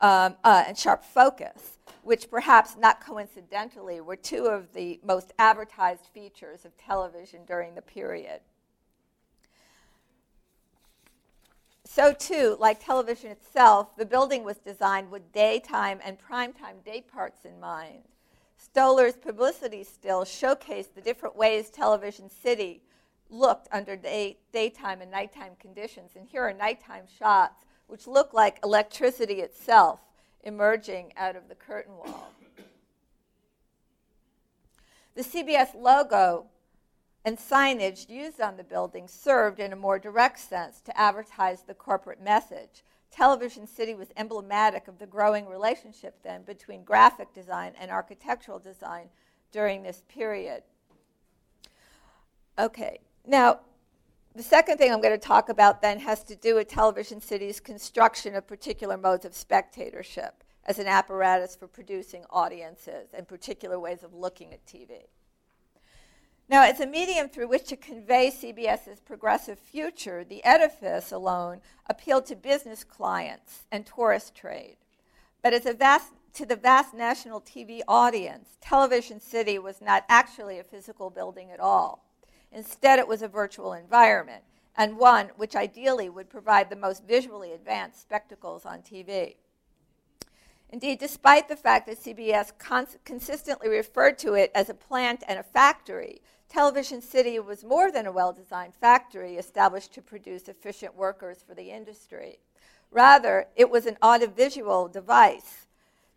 [0.00, 6.06] um, uh, and sharp focus, which perhaps not coincidentally were two of the most advertised
[6.12, 8.40] features of television during the period.
[11.84, 17.44] So, too, like television itself, the building was designed with daytime and primetime day parts
[17.44, 18.04] in mind.
[18.62, 22.82] Stoller's publicity stills showcased the different ways Television City
[23.28, 26.12] looked under day, daytime and nighttime conditions.
[26.14, 30.00] And here are nighttime shots, which look like electricity itself
[30.44, 32.30] emerging out of the curtain wall.
[35.14, 36.46] The CBS logo
[37.24, 41.74] and signage used on the building served in a more direct sense to advertise the
[41.74, 42.82] corporate message.
[43.12, 49.08] Television City was emblematic of the growing relationship then between graphic design and architectural design
[49.52, 50.62] during this period.
[52.58, 53.60] Okay, now
[54.34, 57.60] the second thing I'm going to talk about then has to do with Television City's
[57.60, 64.02] construction of particular modes of spectatorship as an apparatus for producing audiences and particular ways
[64.02, 65.02] of looking at TV.
[66.52, 72.26] Now, as a medium through which to convey CBS's progressive future, the edifice alone appealed
[72.26, 74.76] to business clients and tourist trade.
[75.42, 80.58] But as a vast, to the vast national TV audience, Television City was not actually
[80.58, 82.04] a physical building at all.
[82.52, 84.44] Instead, it was a virtual environment,
[84.76, 89.36] and one which ideally would provide the most visually advanced spectacles on TV.
[90.72, 95.38] Indeed, despite the fact that CBS cons- consistently referred to it as a plant and
[95.38, 100.94] a factory, Television City was more than a well designed factory established to produce efficient
[100.94, 102.40] workers for the industry.
[102.90, 105.64] Rather, it was an audiovisual device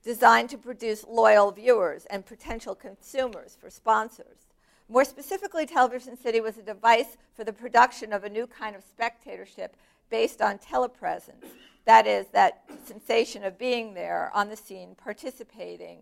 [0.03, 4.47] designed to produce loyal viewers and potential consumers for sponsors.
[4.89, 8.83] More specifically, Television City was a device for the production of a new kind of
[8.83, 9.77] spectatorship
[10.09, 11.45] based on telepresence.
[11.85, 15.99] That is, that sensation of being there on the scene, participating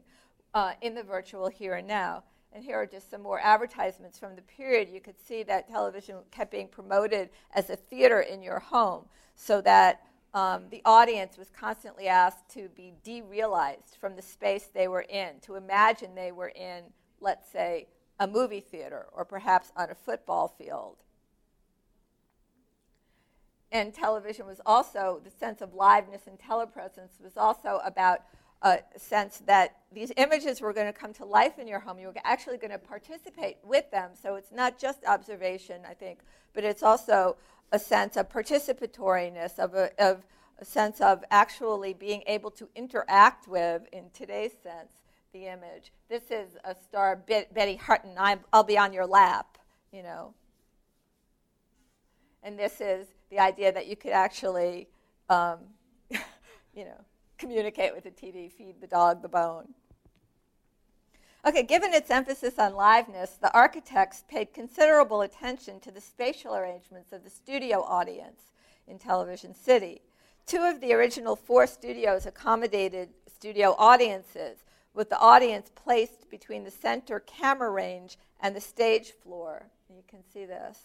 [0.56, 2.24] uh, in the virtual here and now.
[2.54, 4.88] And here are just some more advertisements from the period.
[4.88, 9.60] You could see that television kept being promoted as a theater in your home so
[9.62, 10.02] that
[10.36, 15.40] um, the audience was constantly asked to be derealized from the space they were in,
[15.42, 16.84] to imagine they were in,
[17.20, 17.88] let's say,
[18.20, 20.98] a movie theater or perhaps on a football field.
[23.72, 28.20] And television was also, the sense of liveness and telepresence was also about
[28.64, 32.00] a sense that these images were going to come to life in your home.
[32.00, 34.12] You were actually going to participate with them.
[34.20, 36.20] So it's not just observation, I think,
[36.54, 37.36] but it's also
[37.74, 40.26] a sense of participatoriness, of a, of
[40.60, 44.94] a sense of actually being able to interact with, in today's sense,
[45.34, 45.92] the image.
[46.10, 48.14] This is a star, Betty Hutton.
[48.18, 49.58] i will be on your lap,
[49.92, 50.34] you know.
[52.44, 54.88] And this is the idea that you could actually,
[55.30, 55.58] um,
[56.74, 57.02] you know,
[57.44, 59.74] communicate with the TV, feed the dog the bone.
[61.46, 67.12] Okay, given its emphasis on liveness, the architects paid considerable attention to the spatial arrangements
[67.12, 68.54] of the studio audience
[68.88, 70.02] in Television City.
[70.46, 76.72] Two of the original four studios accommodated studio audiences, with the audience placed between the
[76.72, 79.66] center camera range and the stage floor.
[79.90, 80.80] You can see this.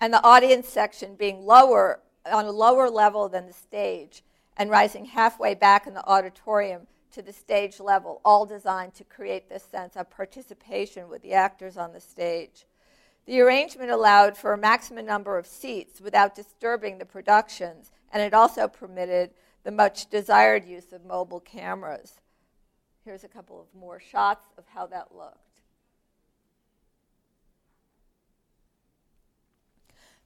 [0.00, 4.22] And the audience section being lower, on a lower level than the stage,
[4.56, 9.48] and rising halfway back in the auditorium to the stage level, all designed to create
[9.48, 12.66] this sense of participation with the actors on the stage.
[13.26, 18.34] The arrangement allowed for a maximum number of seats without disturbing the productions, and it
[18.34, 19.30] also permitted
[19.64, 22.20] the much desired use of mobile cameras.
[23.04, 25.45] Here's a couple of more shots of how that looked.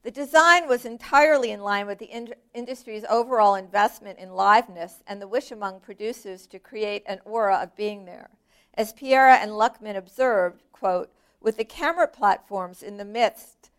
[0.02, 5.20] The design was entirely in line with the in- industry's overall investment in liveness and
[5.20, 8.30] the wish among producers to create an aura of being there.
[8.72, 11.10] As Pereira and Luckman observed, quote,
[11.40, 13.70] with the camera platforms in the midst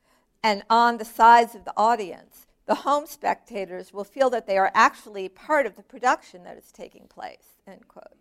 [0.43, 4.71] and on the sides of the audience, the home spectators will feel that they are
[4.75, 8.15] actually part of the production that is taking place, end quote.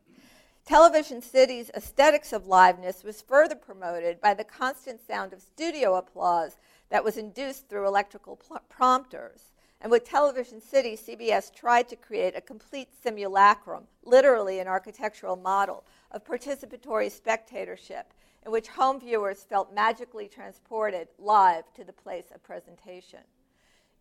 [0.64, 6.56] Television City's aesthetics of liveness was further promoted by the constant sound of studio applause
[6.90, 9.52] that was induced through electrical prompters.
[9.80, 15.84] And with Television City, CBS tried to create a complete simulacrum, literally an architectural model,
[16.10, 18.12] of participatory spectatorship
[18.44, 23.20] in which home viewers felt magically transported live to the place of presentation.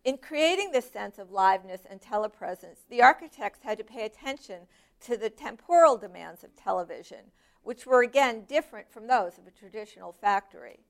[0.04, 4.62] In creating this sense of liveness and telepresence, the architects had to pay attention
[5.00, 10.12] to the temporal demands of television, which were again different from those of a traditional
[10.12, 10.80] factory.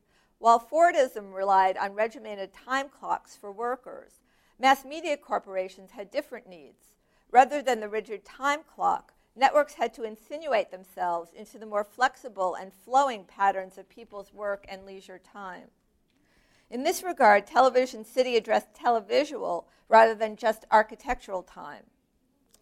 [0.40, 4.20] While Fordism relied on regimented time clocks for workers,
[4.58, 6.96] mass media corporations had different needs.
[7.30, 12.54] Rather than the rigid time clock, networks had to insinuate themselves into the more flexible
[12.54, 15.68] and flowing patterns of people's work and leisure time.
[16.70, 21.84] In this regard, Television City addressed televisual rather than just architectural time.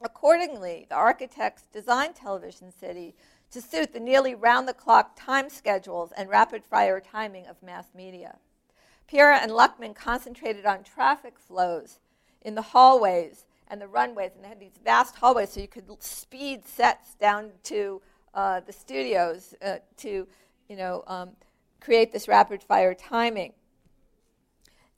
[0.02, 3.14] Accordingly, the architects designed Television City
[3.50, 7.86] to suit the nearly round the clock time schedules and rapid fire timing of mass
[7.94, 8.38] media.
[9.10, 11.98] Pereira and Luckman concentrated on traffic flows
[12.42, 16.02] in the hallways and the runways, and they had these vast hallways so you could
[16.02, 18.00] speed sets down to
[18.34, 20.26] uh, the studios uh, to
[20.68, 21.30] you know, um,
[21.80, 23.52] create this rapid fire timing.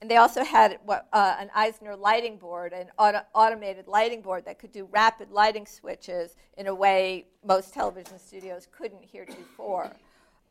[0.00, 4.46] And they also had what, uh, an Izenour lighting board, an auto- automated lighting board
[4.46, 9.90] that could do rapid lighting switches in a way most television studios couldn't heretofore.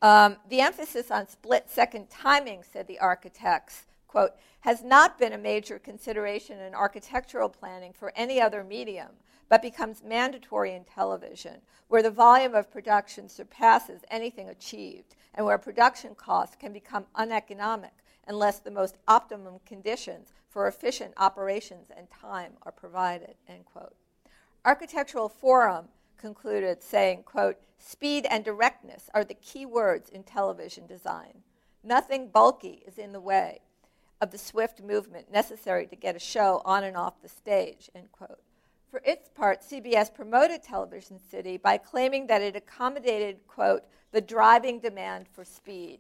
[0.02, 5.38] Um, the emphasis on split second timing, said the architects, quote, has not been a
[5.38, 9.10] major consideration in architectural planning for any other medium,
[9.50, 15.58] but becomes mandatory in television, where the volume of production surpasses anything achieved, and where
[15.58, 17.94] production costs can become uneconomic
[18.30, 23.96] unless the most optimum conditions for efficient operations and time are provided, end quote.
[24.64, 31.42] Architectural Forum concluded saying, quote, speed and directness are the key words in television design.
[31.84, 33.62] Nothing bulky is in the way
[34.22, 38.12] of the swift movement necessary to get a show on and off the stage, end
[38.12, 38.40] quote.
[38.92, 44.80] For its part, CBS promoted Television City by claiming that it accommodated, quote, the driving
[44.80, 46.00] demand for speed.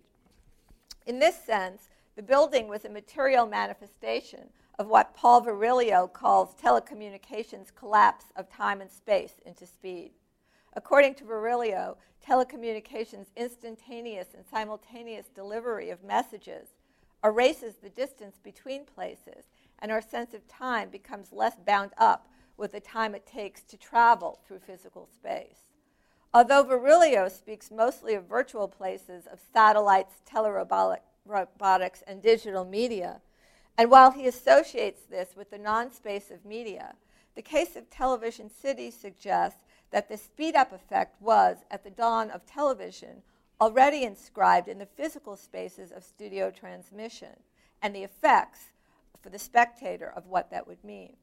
[1.05, 1.89] In this sense,
[2.19, 8.81] the building was a material manifestation of what Paul Virilio calls telecommunications collapse of time
[8.81, 10.11] and space into speed.
[10.73, 11.95] According to Virilio,
[12.27, 16.71] telecommunications' instantaneous and simultaneous delivery of messages
[17.23, 19.45] erases the distance between places,
[19.81, 23.77] and our sense of time becomes less bound up with the time it takes to
[23.77, 25.69] travel through physical space.
[26.33, 30.15] Although Virilio speaks mostly of virtual places, of satellites,
[31.27, 33.21] telerobotics, and digital media,
[33.77, 36.95] and while he associates this with the non space of media,
[37.35, 39.61] the case of Television City suggests
[39.91, 43.21] that the speed up effect was, at the dawn of television,
[43.61, 47.29] already inscribed in the physical spaces of studio transmission
[47.81, 48.65] and the effects
[49.21, 51.15] for the spectator of what that would mean.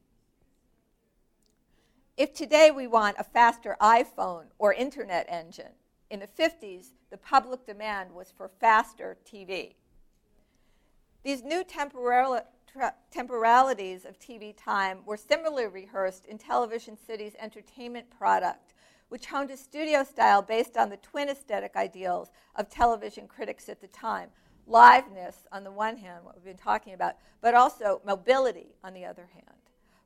[2.17, 5.73] If today we want a faster iPhone or internet engine,
[6.09, 9.73] in the 50s, the public demand was for faster TV.
[11.23, 12.41] These new temporal,
[12.71, 18.73] tra- temporalities of TV time were similarly rehearsed in Television City's entertainment product,
[19.09, 23.81] which honed a studio style based on the twin aesthetic ideals of television critics at
[23.81, 24.29] the time
[24.69, 29.05] liveness on the one hand, what we've been talking about, but also mobility on the
[29.05, 29.45] other hand.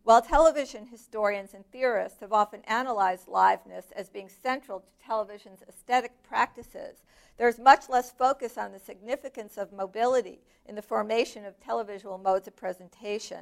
[0.04, 6.24] While television historians and theorists have often analyzed liveness as being central to television's aesthetic
[6.24, 7.04] practices,
[7.38, 12.48] there's much less focus on the significance of mobility in the formation of televisual modes
[12.48, 13.42] of presentation.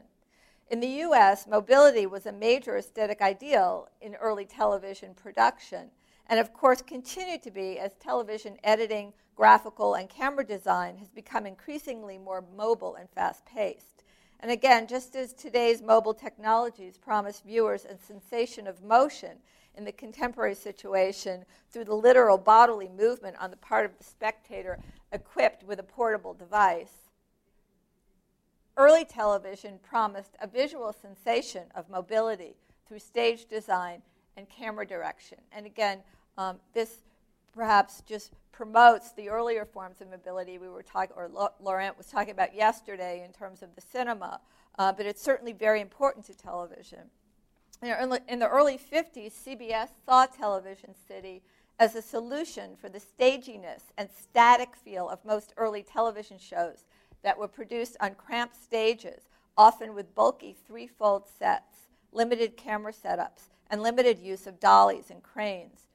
[0.70, 5.92] In the US, mobility was a major aesthetic ideal in early television production,
[6.28, 11.46] and of course continued to be as television editing, graphical, and camera design has become
[11.46, 14.04] increasingly more mobile and fast paced.
[14.40, 19.38] And again, just as today's mobile technologies promise viewers a sensation of motion
[19.76, 24.78] in the contemporary situation through the literal bodily movement on the part of the spectator
[25.12, 27.10] equipped with a portable device,
[28.78, 32.56] early television promised a visual sensation of mobility
[32.88, 34.02] through stage design
[34.38, 35.38] and camera direction.
[35.52, 36.00] And again,
[36.38, 37.00] um, this
[37.54, 41.30] perhaps just promotes the earlier forms of mobility we were talking, or
[41.62, 44.42] Laurent was talking about yesterday in terms of the cinema,
[44.78, 47.10] uh, but it's certainly very important to television.
[47.82, 51.42] In the early 50s, CBS saw Television City
[51.80, 56.84] as a solution for the staginess and static feel of most early television shows
[57.24, 63.82] that were produced on cramped stages, often with bulky threefold sets, limited camera setups, and
[63.82, 65.89] limited use of dollies and cranes.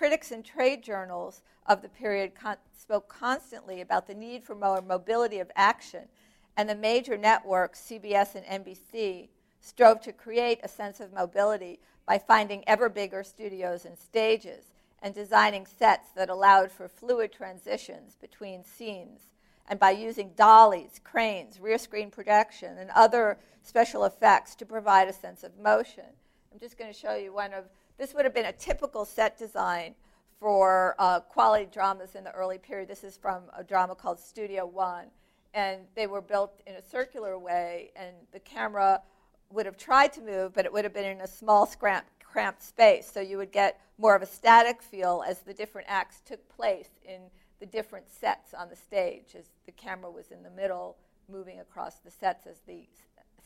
[0.00, 4.80] Critics and trade journals of the period con- spoke constantly about the need for more
[4.80, 6.08] mobility of action,
[6.56, 9.28] and the major networks, CBS and NBC,
[9.60, 14.72] strove to create a sense of mobility by finding ever bigger studios and stages
[15.02, 19.34] and designing sets that allowed for fluid transitions between scenes,
[19.68, 25.12] and by using dollies, cranes, rear screen projection, and other special effects to provide a
[25.12, 26.06] sense of motion.
[26.50, 27.66] I'm just going to show you one of
[28.00, 29.94] this would have been a typical set design
[30.40, 32.88] for uh, quality dramas in the early period.
[32.88, 35.08] This is from a drama called Studio One.
[35.52, 39.02] And they were built in a circular way, and the camera
[39.50, 42.62] would have tried to move, but it would have been in a small, cramped, cramped
[42.62, 43.10] space.
[43.12, 46.88] So you would get more of a static feel as the different acts took place
[47.04, 47.20] in
[47.58, 50.96] the different sets on the stage, as the camera was in the middle,
[51.30, 52.86] moving across the sets as the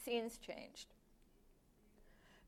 [0.04, 0.94] scenes changed.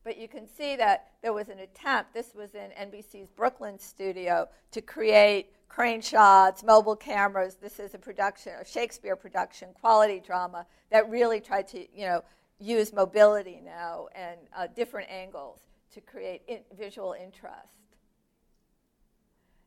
[0.07, 4.47] But you can see that there was an attempt, this was in NBC's Brooklyn studio,
[4.71, 7.55] to create crane shots, mobile cameras.
[7.55, 12.23] This is a production, a Shakespeare production, quality drama that really tried to, you know,
[12.57, 15.59] use mobility now and uh, different angles
[15.93, 17.75] to create in visual interest.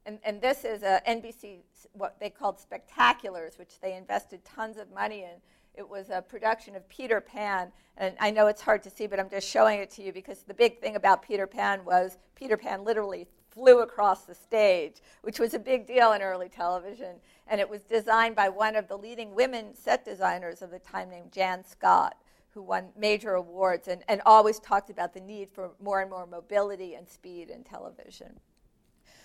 [0.07, 1.59] And, and this is a NBC,
[1.93, 5.37] what they called spectaculars, which they invested tons of money in
[5.75, 7.73] it was a production of Peter Pan.
[7.97, 10.43] And I know it's hard to see, but I'm just showing it to you because
[10.43, 15.41] the big thing about Peter Pan was Peter Pan literally flew across the stage, which
[15.41, 17.17] was a big deal in early television.
[17.47, 21.11] And it was designed by one of the leading women set designers of the time
[21.11, 22.17] named Jan Scott,
[22.51, 26.27] who won major awards and, and always talked about the need for more and more
[26.27, 28.39] mobility and speed in television.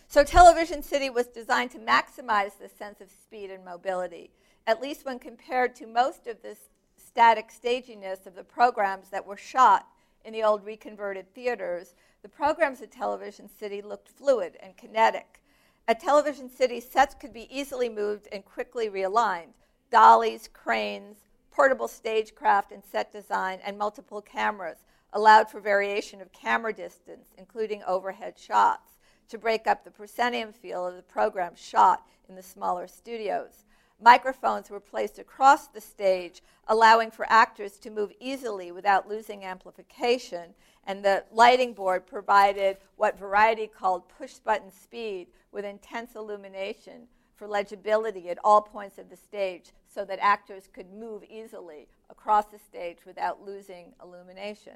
[0.07, 4.29] So, Television City was designed to maximize the sense of speed and mobility
[4.67, 6.57] at least when compared to most of the
[6.97, 9.87] static staginess of the programs that were shot
[10.23, 11.93] in the old reconverted theaters,
[12.23, 15.41] the programs at Television City looked fluid and kinetic.
[15.87, 19.53] At Television City, sets could be easily moved and quickly realigned.
[19.91, 21.17] Dollies, cranes,
[21.51, 24.79] portable stagecraft and set design, and multiple cameras
[25.13, 28.97] allowed for variation of camera distance, including overhead shots,
[29.29, 33.63] to break up the proscenium feel of the program shot in the smaller studios.
[34.01, 40.53] Microphones were placed across the stage, allowing for actors to move easily without losing amplification.
[40.85, 47.47] And the lighting board provided what Variety called push button speed with intense illumination for
[47.47, 52.59] legibility at all points of the stage so that actors could move easily across the
[52.59, 54.73] stage without losing illumination.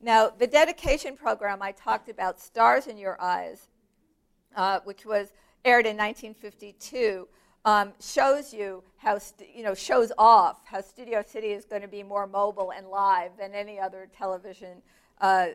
[0.00, 3.68] Now, the dedication program I talked about, Stars in Your Eyes,
[4.54, 5.32] uh, which was
[5.64, 7.28] aired in 1952,
[7.66, 9.18] um, shows you how,
[9.52, 13.32] you know, shows off how Studio City is going to be more mobile and live
[13.36, 14.80] than any other television
[15.20, 15.48] uh,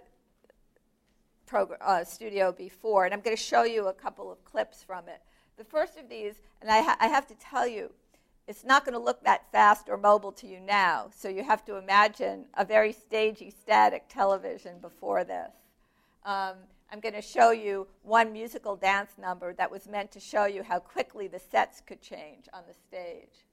[1.47, 3.05] prog- uh, studio before.
[3.05, 5.21] And I'm going to show you a couple of clips from it.
[5.57, 7.89] The first of these, and I, ha- I have to tell you,
[8.45, 11.07] it's not going to look that fast or mobile to you now.
[11.15, 15.53] So you have to imagine a very stagey, static television before this.
[16.25, 16.55] Um,
[16.91, 20.61] I'm going to show you one musical dance number that was meant to show you
[20.61, 23.45] how quickly the sets could change on the stage.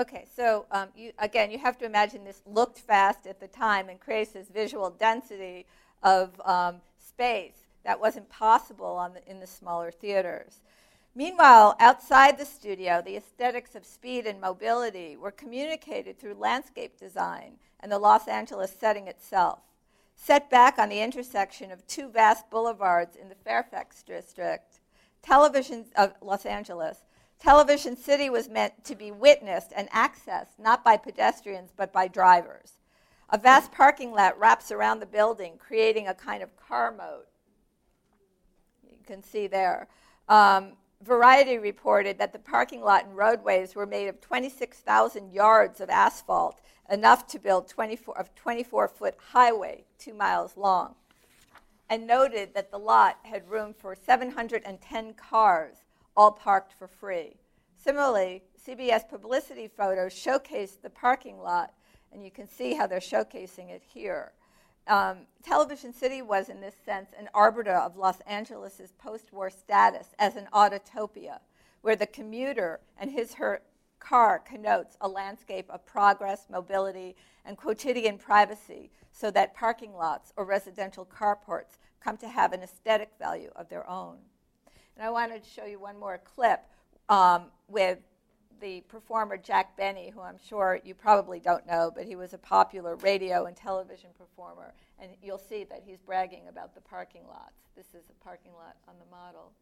[0.00, 3.90] Okay, so um, you, again, you have to imagine this looked fast at the time
[3.90, 5.66] and creates this visual density
[6.02, 10.60] of um, space that wasn't possible the, in the smaller theaters.
[11.14, 17.56] Meanwhile, outside the studio, the aesthetics of speed and mobility were communicated through landscape design
[17.80, 19.58] and the Los Angeles setting itself.
[20.16, 24.80] Set back on the intersection of two vast boulevards in the Fairfax district,
[25.20, 27.02] television of Los Angeles,
[27.40, 32.74] Television City was meant to be witnessed and accessed not by pedestrians but by drivers.
[33.30, 37.28] A vast parking lot wraps around the building, creating a kind of car moat.
[38.82, 39.88] You can see there.
[40.28, 40.72] Um,
[41.02, 46.60] Variety reported that the parking lot and roadways were made of 26,000 yards of asphalt,
[46.90, 50.94] enough to build 24, a 24 foot highway two miles long,
[51.88, 55.76] and noted that the lot had room for 710 cars
[56.16, 57.36] all parked for free.
[57.76, 61.72] Similarly, CBS publicity photos showcase the parking lot,
[62.12, 64.32] and you can see how they're showcasing it here.
[64.86, 70.08] Um, Television City was, in this sense, an arbiter of Los Angeles' post war status
[70.18, 71.38] as an autotopia,
[71.82, 73.62] where the commuter and his her
[73.98, 80.44] car connotes a landscape of progress, mobility, and quotidian privacy, so that parking lots or
[80.44, 84.16] residential carports come to have an aesthetic value of their own.
[85.00, 86.60] And I wanted to show you one more clip
[87.08, 87.96] um, with
[88.60, 92.38] the performer Jack Benny, who I'm sure you probably don't know, but he was a
[92.38, 94.74] popular radio and television performer.
[94.98, 97.62] And you'll see that he's bragging about the parking lots.
[97.74, 99.52] This is a parking lot on the model.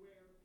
[0.00, 0.39] square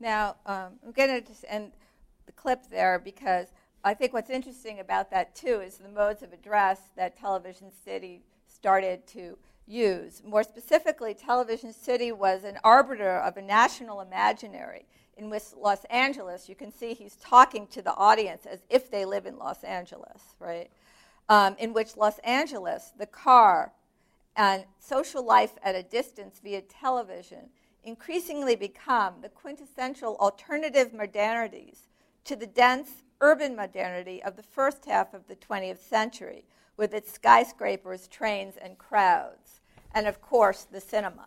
[0.00, 1.72] Now, um, I'm going to just end
[2.26, 3.48] the clip there because
[3.84, 8.22] I think what's interesting about that too is the modes of address that Television City
[8.46, 9.36] started to
[9.66, 10.22] use.
[10.24, 14.86] More specifically, Television City was an arbiter of a national imaginary
[15.16, 19.04] in which Los Angeles, you can see he's talking to the audience as if they
[19.04, 20.70] live in Los Angeles, right?
[21.28, 23.72] Um, in which Los Angeles, the car,
[24.34, 27.50] and social life at a distance via television
[27.84, 31.88] increasingly become the quintessential alternative modernities
[32.24, 36.44] to the dense urban modernity of the first half of the 20th century,
[36.76, 39.60] with its skyscrapers, trains, and crowds,
[39.94, 41.26] and of course, the cinema.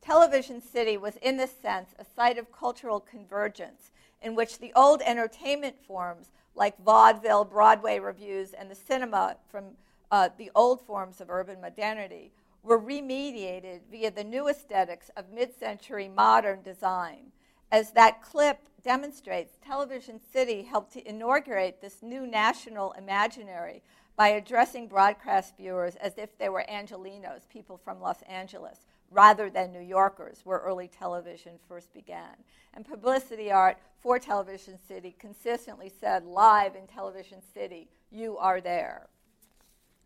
[0.00, 5.00] Television City was, in this sense, a site of cultural convergence in which the old
[5.02, 9.64] entertainment forms like vaudeville, Broadway revues, and the cinema from
[10.10, 12.32] uh, the old forms of urban modernity
[12.62, 17.32] were remediated via the new aesthetics of mid century modern design.
[17.70, 23.82] As that clip demonstrates, Television City helped to inaugurate this new national imaginary
[24.16, 29.72] by addressing broadcast viewers as if they were Angelinos, people from Los Angeles, rather than
[29.72, 32.34] New Yorkers, where early television first began.
[32.74, 39.06] And publicity art for Television City consistently said, live in Television City, you are there.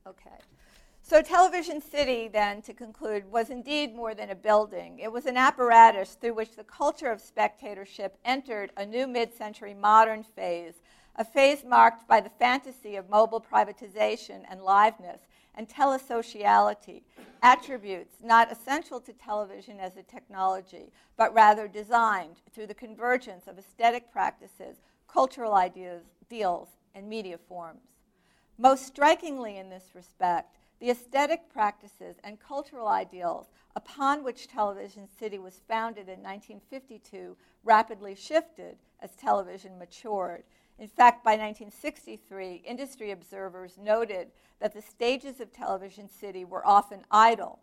[0.07, 0.38] Okay.
[1.09, 4.98] So, Television City, then, to conclude, was indeed more than a building.
[4.98, 9.72] It was an apparatus through which the culture of spectatorship entered a new mid century
[9.72, 10.82] modern phase,
[11.14, 15.20] a phase marked by the fantasy of mobile privatization and liveness
[15.54, 17.02] and telesociality,
[17.40, 23.61] attributes not essential to television as a technology, but rather designed through the convergence of
[23.61, 27.92] aesthetic practices, cultural ideas, ideals, and media forms.
[28.59, 35.38] Most strikingly in this respect, the aesthetic practices and cultural ideals upon which Television City
[35.38, 40.44] was founded in 1952 rapidly shifted as television matured.
[40.78, 44.28] In fact, by 1963, industry observers noted
[44.60, 47.60] that the stages of Television City were often idle,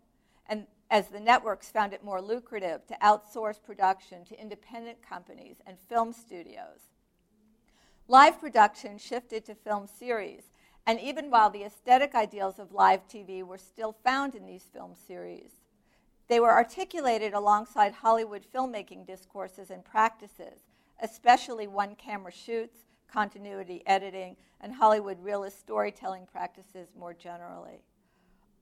[0.48, 5.78] and as the networks found it more lucrative to outsource production to independent companies and
[5.88, 6.90] film studios.
[8.06, 10.42] Live production shifted to film series,
[10.86, 14.94] and even while the aesthetic ideals of live TV were still found in these film
[14.94, 15.50] series,
[16.28, 20.60] they were articulated alongside Hollywood filmmaking discourses and practices,
[21.02, 27.82] especially one camera shoots, continuity editing, and Hollywood realist storytelling practices more generally.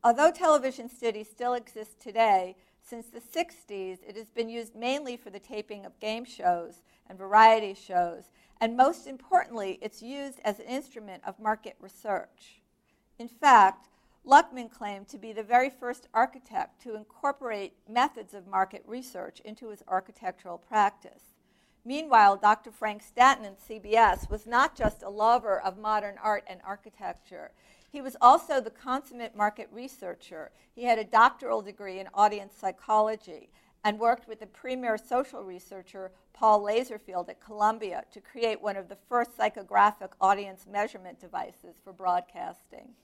[0.05, 5.31] Although Television City still exist today, since the 60s, it has been used mainly for
[5.31, 8.31] the taping of game shows and variety shows
[8.63, 12.63] and most importantly, it's used as an instrument of market research.
[13.19, 13.89] In fact,
[14.25, 19.71] Luckman claimed to be the very first architect to incorporate methods of market research into
[19.71, 21.35] his architectural practice.
[21.85, 22.71] Meanwhile, Dr.
[22.71, 27.51] Frank Stanton in CBS was not just a lover of modern art and architecture.
[27.93, 30.51] He was also the consummate market researcher.
[30.75, 33.51] He had a doctoral degree in audience psychology
[33.85, 38.89] and worked with the premier social researcher Paul Lazarsfeld at Columbia to create one of
[38.89, 42.95] the first psychographic audience measurement devices for broadcasting.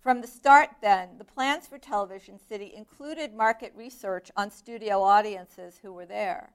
[0.00, 5.78] From the start, then, the plans for Television City included market research on studio audiences
[5.80, 6.50] who were there.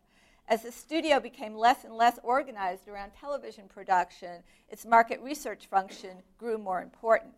[0.50, 6.18] As the studio became less and less organized around television production, its market research function
[6.38, 7.32] grew more important.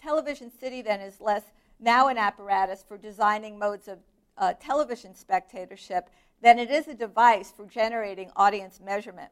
[0.00, 1.44] Television City, then, is less
[1.80, 3.98] now an apparatus for designing modes of
[4.36, 9.30] uh, television spectatorship than it is a device for generating audience measurement.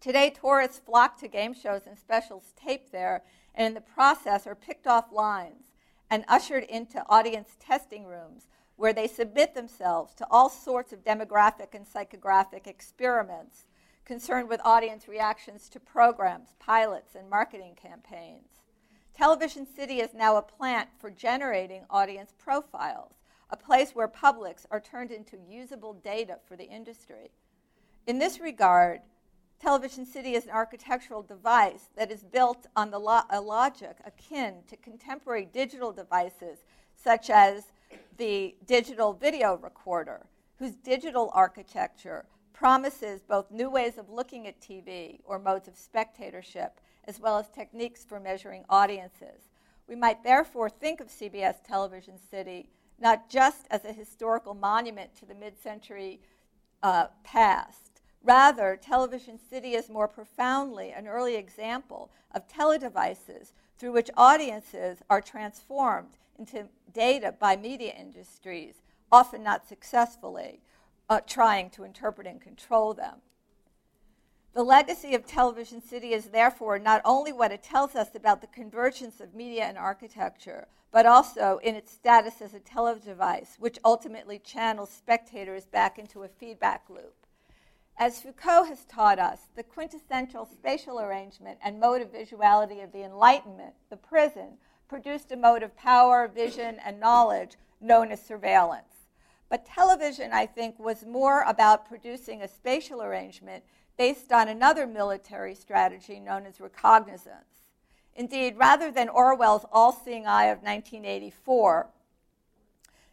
[0.00, 3.22] Today, tourists flock to game shows and specials taped there,
[3.54, 5.72] and in the process are picked off lines
[6.10, 11.74] and ushered into audience testing rooms where they submit themselves to all sorts of demographic
[11.74, 13.64] and psychographic experiments
[14.04, 18.63] concerned with audience reactions to programs, pilots, and marketing campaigns.
[19.16, 23.14] Television City is now a plant for generating audience profiles
[23.50, 27.30] a place where publics are turned into usable data for the industry.
[28.06, 29.02] In this regard,
[29.60, 34.56] Television City is an architectural device that is built on the lo- a logic akin
[34.66, 36.64] to contemporary digital devices,
[36.96, 37.66] such as
[38.16, 40.26] the digital video recorder,
[40.58, 46.80] whose digital architecture promises both new ways of looking at TV or modes of spectatorship,
[47.06, 49.48] as well as techniques for measuring audiences.
[49.88, 55.26] We might therefore think of CBS Television City not just as a historical monument to
[55.26, 56.20] the mid century
[56.82, 58.00] uh, past.
[58.22, 65.20] Rather, Television City is more profoundly an early example of teledevices through which audiences are
[65.20, 68.76] transformed into data by media industries,
[69.12, 70.60] often not successfully,
[71.10, 73.16] uh, trying to interpret and control them.
[74.54, 78.46] The legacy of Television City is therefore not only what it tells us about the
[78.46, 84.38] convergence of media and architecture, but also in its status as a teledevice, which ultimately
[84.38, 87.26] channels spectators back into a feedback loop.
[87.98, 93.02] As Foucault has taught us, the quintessential spatial arrangement and mode of visuality of the
[93.02, 99.08] Enlightenment, the prison, produced a mode of power, vision, and knowledge known as surveillance.
[99.48, 103.64] But television, I think, was more about producing a spatial arrangement
[103.96, 107.70] based on another military strategy known as reconnaissance.
[108.16, 111.88] Indeed, rather than Orwell's all seeing eye of 1984,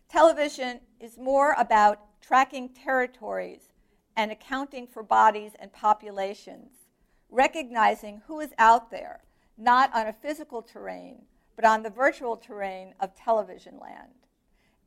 [0.10, 3.70] television is more about tracking territories
[4.16, 6.72] and accounting for bodies and populations,
[7.30, 9.22] recognizing who is out there,
[9.58, 11.24] not on a physical terrain,
[11.56, 14.12] but on the virtual terrain of television land.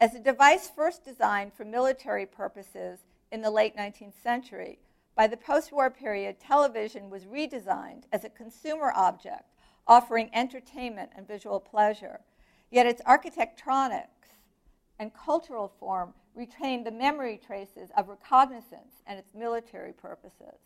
[0.01, 3.01] As a device first designed for military purposes
[3.33, 4.79] in the late 19th century,
[5.17, 9.55] by the post war period, television was redesigned as a consumer object
[9.87, 12.21] offering entertainment and visual pleasure.
[12.71, 14.09] Yet its architectronics
[14.99, 20.59] and cultural form retained the memory traces of reconnaissance and its military purposes.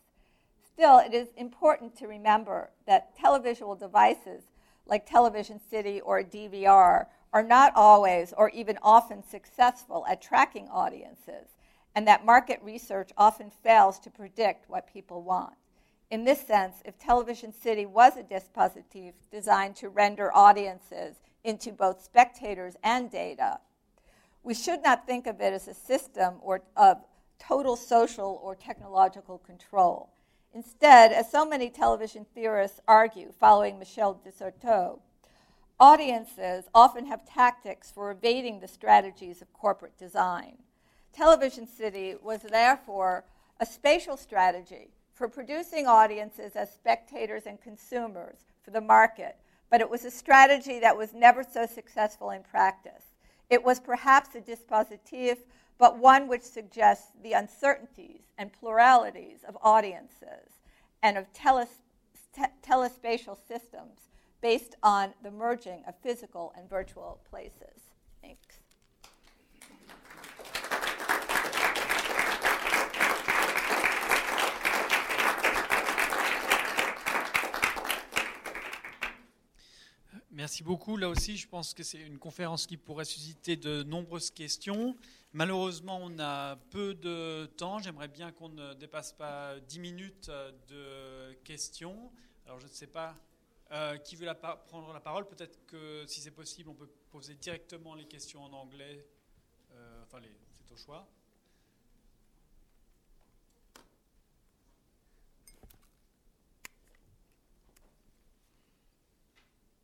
[0.73, 4.43] Still, it is important to remember that televisual devices
[4.85, 11.49] like Television City or DVR are not always or even often successful at tracking audiences,
[11.95, 15.53] and that market research often fails to predict what people want.
[16.11, 22.03] In this sense, if Television City was a dispositif designed to render audiences into both
[22.03, 23.59] spectators and data,
[24.41, 26.97] we should not think of it as a system or of
[27.37, 30.09] total social or technological control.
[30.53, 34.99] Instead, as so many television theorists argue, following Michel de Certeau,
[35.79, 40.57] audiences often have tactics for evading the strategies of corporate design.
[41.19, 43.25] Television City was therefore
[43.59, 49.35] a spatial strategy for producing audiences as spectators and consumers for the market,
[49.69, 53.03] but it was a strategy that was never so successful in practice.
[53.49, 55.39] It was perhaps a dispositif,
[55.77, 60.61] but one which suggests the uncertainties and pluralities of audiences
[61.03, 61.81] and of teles-
[62.65, 64.07] telespatial systems
[64.39, 67.88] based on the merging of physical and virtual places.
[80.39, 80.95] Merci beaucoup.
[80.95, 84.95] Là aussi, je pense que c'est une conférence qui pourrait susciter de nombreuses questions.
[85.33, 87.79] Malheureusement, on a peu de temps.
[87.79, 90.31] J'aimerais bien qu'on ne dépasse pas 10 minutes
[90.69, 92.09] de questions.
[92.45, 93.15] Alors, je ne sais pas
[93.73, 94.33] euh, qui veut
[94.67, 95.27] prendre la parole.
[95.27, 99.05] Peut-être que, si c'est possible, on peut poser directement les questions en anglais.
[99.73, 100.19] Euh, enfin,
[100.53, 101.05] c'est au choix.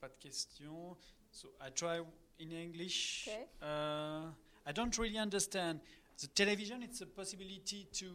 [0.05, 0.95] Pas de questions.
[1.31, 2.01] So I try
[2.39, 3.27] in English.
[3.27, 3.45] Okay.
[3.61, 4.31] Uh,
[4.65, 5.79] I don't really understand.
[6.19, 8.09] The television, it's a possibility to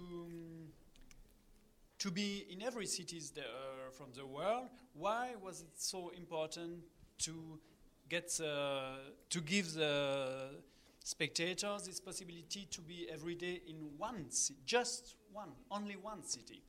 [1.98, 4.68] to be in every cities there, uh, from the world.
[4.94, 6.82] Why was it so important
[7.18, 7.60] to
[8.08, 8.96] get uh,
[9.28, 10.62] to give the
[11.04, 14.26] spectators this possibility to be every day in one,
[14.64, 16.62] just one, only one city?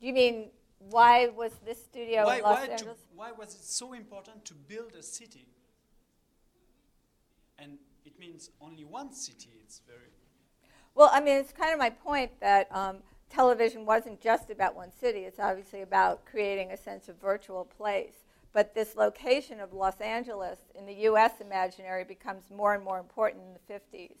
[0.00, 0.50] Do you mean
[0.88, 2.98] why was this studio why, in Los why Angeles?
[2.98, 5.46] To, why was it so important to build a city?
[7.58, 9.50] And it means only one city.
[9.62, 10.08] It's very.
[10.94, 14.90] Well, I mean, it's kind of my point that um, television wasn't just about one
[14.90, 15.20] city.
[15.20, 18.14] It's obviously about creating a sense of virtual place.
[18.52, 21.40] But this location of Los Angeles in the U.S.
[21.40, 24.16] imaginary becomes more and more important in the 50s.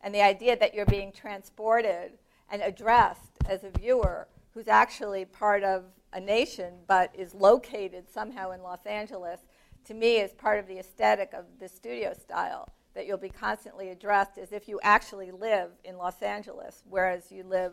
[0.00, 2.12] And the idea that you're being transported
[2.50, 8.52] and addressed as a viewer who's actually part of a nation but is located somehow
[8.52, 9.40] in Los Angeles,
[9.84, 13.90] to me is part of the aesthetic of the studio style that you'll be constantly
[13.90, 17.72] addressed as if you actually live in Los Angeles, whereas you live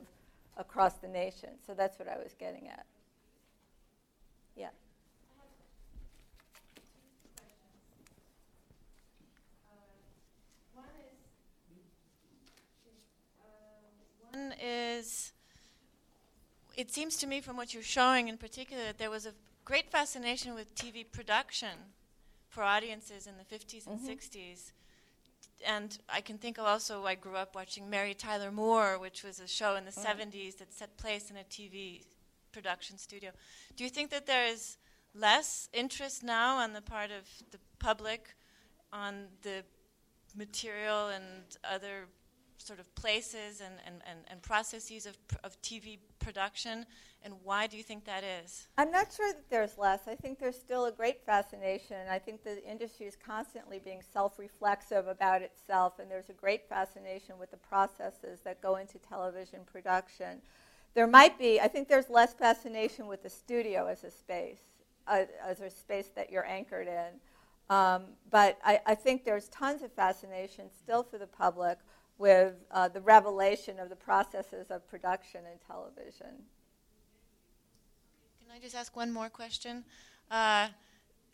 [0.58, 1.50] across the nation.
[1.66, 2.86] So that's what I was getting at.
[4.56, 4.70] Yeah.
[14.32, 15.45] One is, um,
[16.76, 19.90] it seems to me from what you're showing in particular that there was a great
[19.90, 21.78] fascination with TV production
[22.50, 24.10] for audiences in the 50s and mm-hmm.
[24.10, 24.72] 60s.
[25.66, 29.40] And I can think of also, I grew up watching Mary Tyler Moore, which was
[29.40, 30.06] a show in the mm.
[30.06, 32.04] 70s that set place in a TV
[32.52, 33.32] production studio.
[33.76, 34.78] Do you think that there is
[35.14, 38.36] less interest now on the part of the public
[38.92, 39.64] on the
[40.36, 41.24] material and
[41.64, 42.08] other
[42.58, 46.86] sort of places and, and, and, and processes of, pr- of TV production,
[47.22, 48.68] and why do you think that is?
[48.80, 50.08] I'm not sure that there's less.
[50.08, 51.98] I think there's still a great fascination.
[52.10, 56.68] I think the industry is constantly being self reflexive about itself, and there's a great
[56.68, 60.42] fascination with the processes that go into television production.
[60.96, 64.62] There might be, I think there's less fascination with the studio as a space,
[65.08, 67.20] uh, as a space that you're anchored in.
[67.70, 71.80] Um, but I, I think there's tons of fascination still for the public
[72.18, 76.44] with uh, the revelation of the processes of production in television.
[78.40, 79.84] Can I just ask one more question?
[80.32, 80.70] Uh,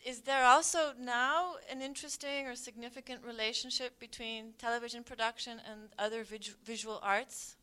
[0.04, 6.24] is there also now an interesting or significant relationship between television production and other
[6.66, 7.56] visual arts?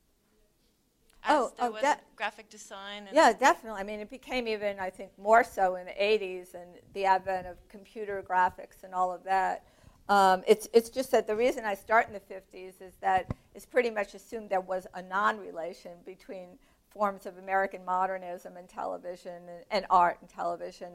[1.25, 3.09] As oh, there oh, de- graphic design.
[3.13, 3.81] yeah, definitely.
[3.81, 7.49] I mean, it became even, I think, more so in the 80s and the advent
[7.49, 9.65] of computer graphics and all of that.
[10.09, 13.67] Um, it's, it's just that the reason I start in the 50s is that it's
[13.67, 16.59] pretty much assumed there was a non relation between
[16.91, 20.93] forms of American modernism and television and, and art and television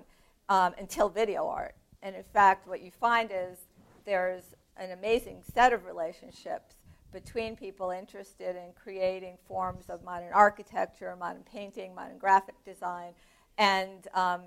[0.50, 1.76] um, until video art.
[2.02, 3.60] And in fact, what you find is
[4.06, 6.76] there's an amazing set of relationships
[7.12, 13.14] between people interested in creating forms of modern architecture, modern painting, modern graphic design,
[13.60, 14.42] and um,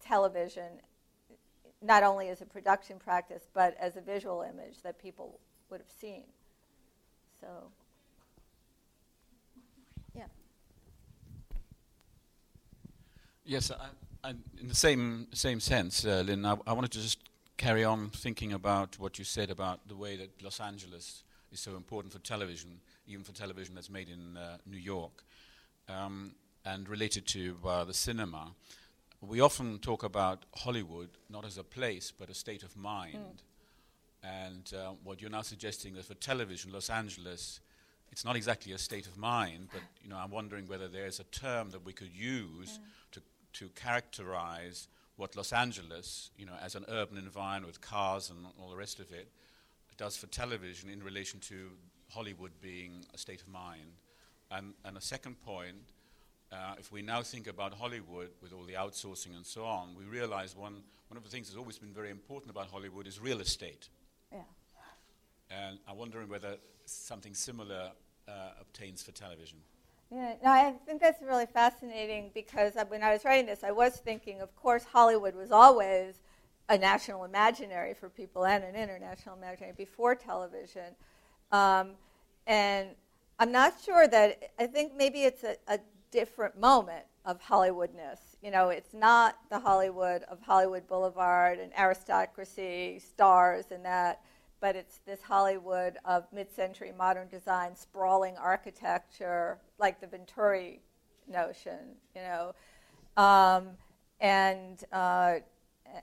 [0.00, 0.80] television
[1.82, 5.38] not only as a production practice, but as a visual image that people
[5.70, 6.24] would have seen.
[7.40, 7.46] So,
[10.14, 10.24] yeah.
[13.44, 16.46] Yes, I, I, in the same same sense, uh, Lynn.
[16.46, 17.18] I, I, wanted to just
[17.56, 21.22] carry on thinking about what you said about the way that Los Angeles
[21.52, 25.24] is so important for television, even for television that's made in uh, New York,
[25.88, 28.52] um, and related to uh, the cinema
[29.28, 33.16] we often talk about Hollywood not as a place but a state of mind.
[33.16, 34.46] Mm.
[34.46, 37.60] And uh, what you're now suggesting is for television, Los Angeles,
[38.10, 41.24] it's not exactly a state of mind, but you know, I'm wondering whether there's a
[41.24, 43.12] term that we could use mm.
[43.12, 43.22] to,
[43.54, 48.70] to characterize what Los Angeles, you know, as an urban environment with cars and all
[48.70, 49.28] the rest of it,
[49.96, 51.70] does for television in relation to
[52.10, 53.98] Hollywood being a state of mind.
[54.50, 55.76] And, and a second point
[56.54, 60.04] uh, if we now think about Hollywood with all the outsourcing and so on, we
[60.04, 63.40] realize one, one of the things that's always been very important about Hollywood is real
[63.40, 63.88] estate.
[64.32, 64.38] Yeah.
[65.50, 67.90] And I'm wondering whether something similar
[68.28, 69.58] uh, obtains for television.
[70.12, 73.96] Yeah, no, I think that's really fascinating because when I was writing this, I was
[73.96, 76.20] thinking, of course, Hollywood was always
[76.68, 80.94] a national imaginary for people and an international imaginary before television.
[81.50, 81.92] Um,
[82.46, 82.90] and
[83.38, 85.78] I'm not sure that, I think maybe it's a, a
[86.14, 88.36] different moment of Hollywoodness.
[88.40, 94.20] You know, it's not the Hollywood of Hollywood Boulevard and aristocracy, stars, and that,
[94.60, 100.80] but it's this Hollywood of mid century modern design, sprawling architecture, like the Venturi
[101.26, 102.54] notion, you know,
[103.20, 103.70] um,
[104.20, 105.38] and, uh,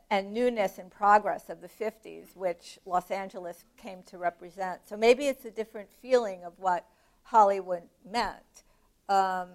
[0.09, 4.81] and newness and progress of the 50s, which Los Angeles came to represent.
[4.89, 6.85] So maybe it's a different feeling of what
[7.23, 8.63] Hollywood meant.
[9.07, 9.47] Um,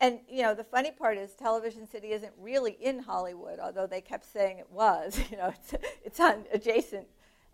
[0.00, 4.00] and you know, the funny part is, Television City isn't really in Hollywood, although they
[4.00, 5.20] kept saying it was.
[5.30, 5.74] You know, it's,
[6.04, 7.06] it's on adjacent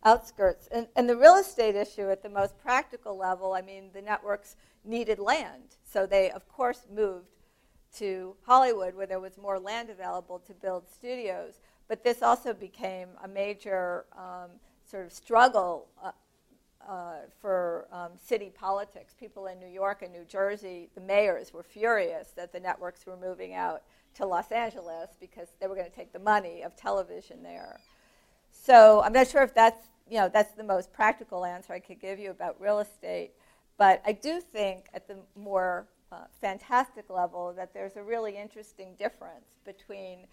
[0.05, 0.69] outskirts.
[0.71, 4.57] And, and the real estate issue, at the most practical level, I mean, the networks
[4.85, 7.27] needed land, so they of course moved
[7.99, 11.55] to Hollywood, where there was more land available to build studios.
[11.89, 14.51] But this also became a major um,
[14.89, 16.13] sort of struggle uh,
[16.89, 19.15] uh, for um, city politics.
[19.19, 23.17] People in New York and New Jersey, the mayors were furious that the networks were
[23.17, 23.83] moving out
[24.15, 27.81] to Los Angeles because they were going to take the money of television there.
[28.51, 32.01] So I'm not sure if that's you know that's the most practical answer I could
[32.01, 33.33] give you about real estate,
[33.77, 38.95] but I do think at the more uh, fantastic level that there's a really interesting
[38.99, 40.27] difference between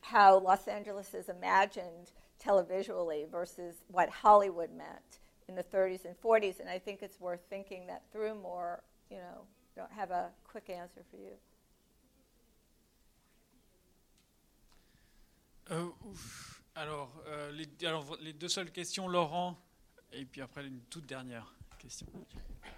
[0.00, 2.12] how Los Angeles is imagined
[2.42, 5.18] televisually versus what Hollywood meant
[5.52, 8.82] in the 30s and 40s, and I think it's worth thinking that through more.
[9.10, 9.44] You know,
[9.76, 11.36] don't have a quick answer for you.
[15.70, 15.90] Euh,
[16.74, 19.56] alors, euh, les, alors, les deux seules questions, Laurent,
[20.12, 22.06] et puis après une toute dernière question.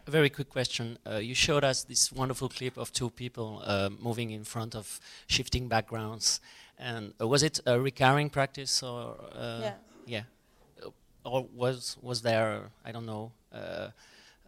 [0.06, 0.98] A very quick question.
[1.06, 5.00] Uh, you showed us this wonderful clip of two people uh, moving in front of
[5.28, 6.40] shifting backgrounds.
[6.78, 9.16] And uh, was it a recurring practice or?
[9.34, 9.74] uh, Yeah.
[10.06, 10.22] Yeah.
[11.24, 13.88] Or was was there I don't know uh,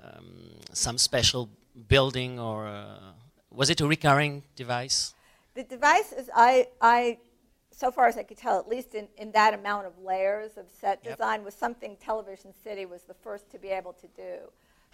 [0.03, 1.49] um, some special
[1.89, 3.13] building or uh,
[3.51, 5.15] was it a recurring device?
[5.55, 7.19] The device is, I, I,
[7.71, 10.67] so far as I could tell, at least in, in that amount of layers of
[10.71, 11.17] set Yep.
[11.17, 14.37] design, was something Television City was the first to be able to do.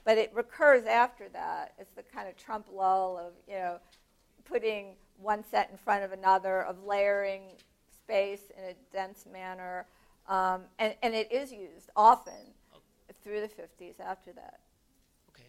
[0.04, 1.74] But it recurs after that.
[1.78, 3.78] It's the kind of trompe l'oeil of, you know,
[4.44, 7.42] putting one set in front of another, of layering
[7.92, 9.86] space in a dense manner.
[10.32, 12.32] Um, and, and it is used often
[13.22, 14.60] through the 50s after that.
[15.28, 15.42] Okay.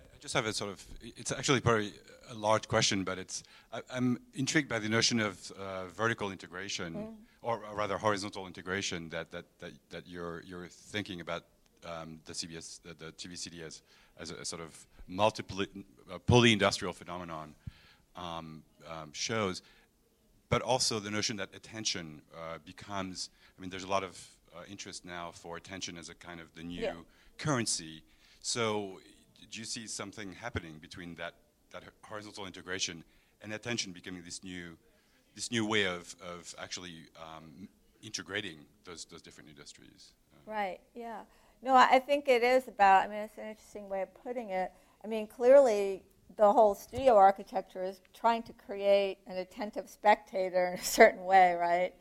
[0.00, 1.92] I just have a sort of, it's actually probably
[2.30, 3.42] a large question, but it's,
[3.74, 7.08] I, I'm intrigued by the notion of uh, vertical integration,
[7.42, 11.44] or rather horizontal integration that, that, that, that you're, you're thinking about
[11.84, 13.82] um, the CBS, the, the TVCD as,
[14.18, 17.54] as a sort of multiple, uh, poly-industrial phenomenon
[18.16, 19.60] um, um, shows,
[20.48, 24.18] but also the notion that attention uh, becomes, I mean, there's a lot of
[24.54, 26.92] uh, interest now for attention as a kind of the new Yeah.
[27.38, 28.02] currency.
[28.40, 29.00] So
[29.50, 31.34] do you see something happening between that,
[31.72, 33.04] that horizontal integration
[33.42, 34.76] and attention becoming this new,
[35.34, 37.68] this new way of, of actually um,
[38.02, 40.12] integrating those, those different industries?
[40.32, 41.22] Uh, Right, yeah.
[41.62, 44.50] No, I I think it is about, I mean, it's an interesting way of putting
[44.50, 44.70] it.
[45.02, 46.02] I mean, clearly,
[46.36, 51.54] the whole studio architecture is trying to create an attentive spectator in a certain way,
[51.54, 51.92] right?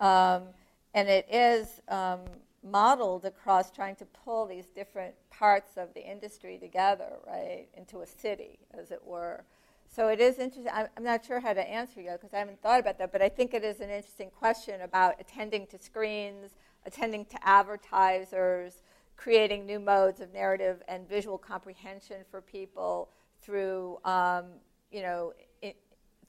[0.00, 0.48] Um,
[0.94, 2.20] and it is um,
[2.62, 8.06] modeled across trying to pull these different parts of the industry together, right, into a
[8.06, 9.44] city, as it were.
[9.88, 10.72] So it is interesting.
[10.72, 13.22] I'm, I'm not sure how to answer you because I haven't thought about that, but
[13.22, 16.50] I think it is an interesting question about attending to screens,
[16.84, 18.82] attending to advertisers,
[19.16, 23.08] creating new modes of narrative and visual comprehension for people
[23.48, 24.44] through, um,
[24.92, 25.32] you know,
[25.64, 25.74] i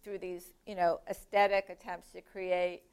[0.02, 2.84] through these, you know, aesthetic attempts to create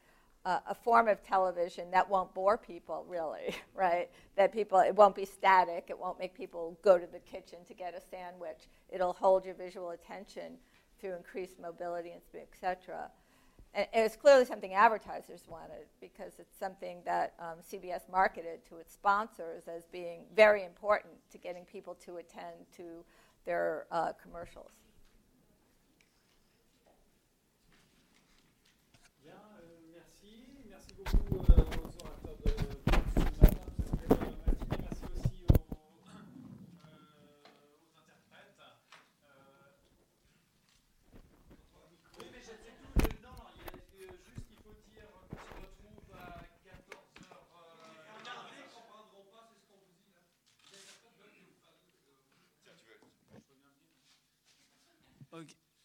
[0.45, 4.11] uh, a form of television that won't bore people, really, right?
[4.37, 5.87] That people, it won't be static.
[5.89, 8.69] It won't make people go to the kitchen to get a sandwich.
[8.89, 10.55] It'll hold your visual attention
[11.01, 13.09] through increased mobility and speed, et cetera.
[13.75, 18.79] And and it's clearly something advertisers wanted because it's something that um, CBS marketed to
[18.79, 23.05] its sponsors as being very important to getting people to attend to
[23.47, 24.73] their uh, commercials.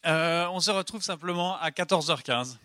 [0.05, 2.57] Euh, on se retrouve simplement à 14h15.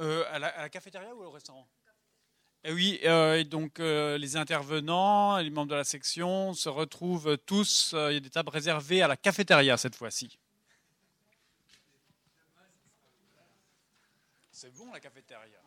[0.00, 1.66] Euh, à, la, à la cafétéria ou au restaurant?
[2.64, 7.36] Eh oui, euh, et donc euh, les intervenants, les membres de la section se retrouvent
[7.38, 7.94] tous.
[7.94, 10.38] Il y a des tables réservées à la cafétéria cette fois-ci.
[14.50, 15.58] C'est bon la cafétéria?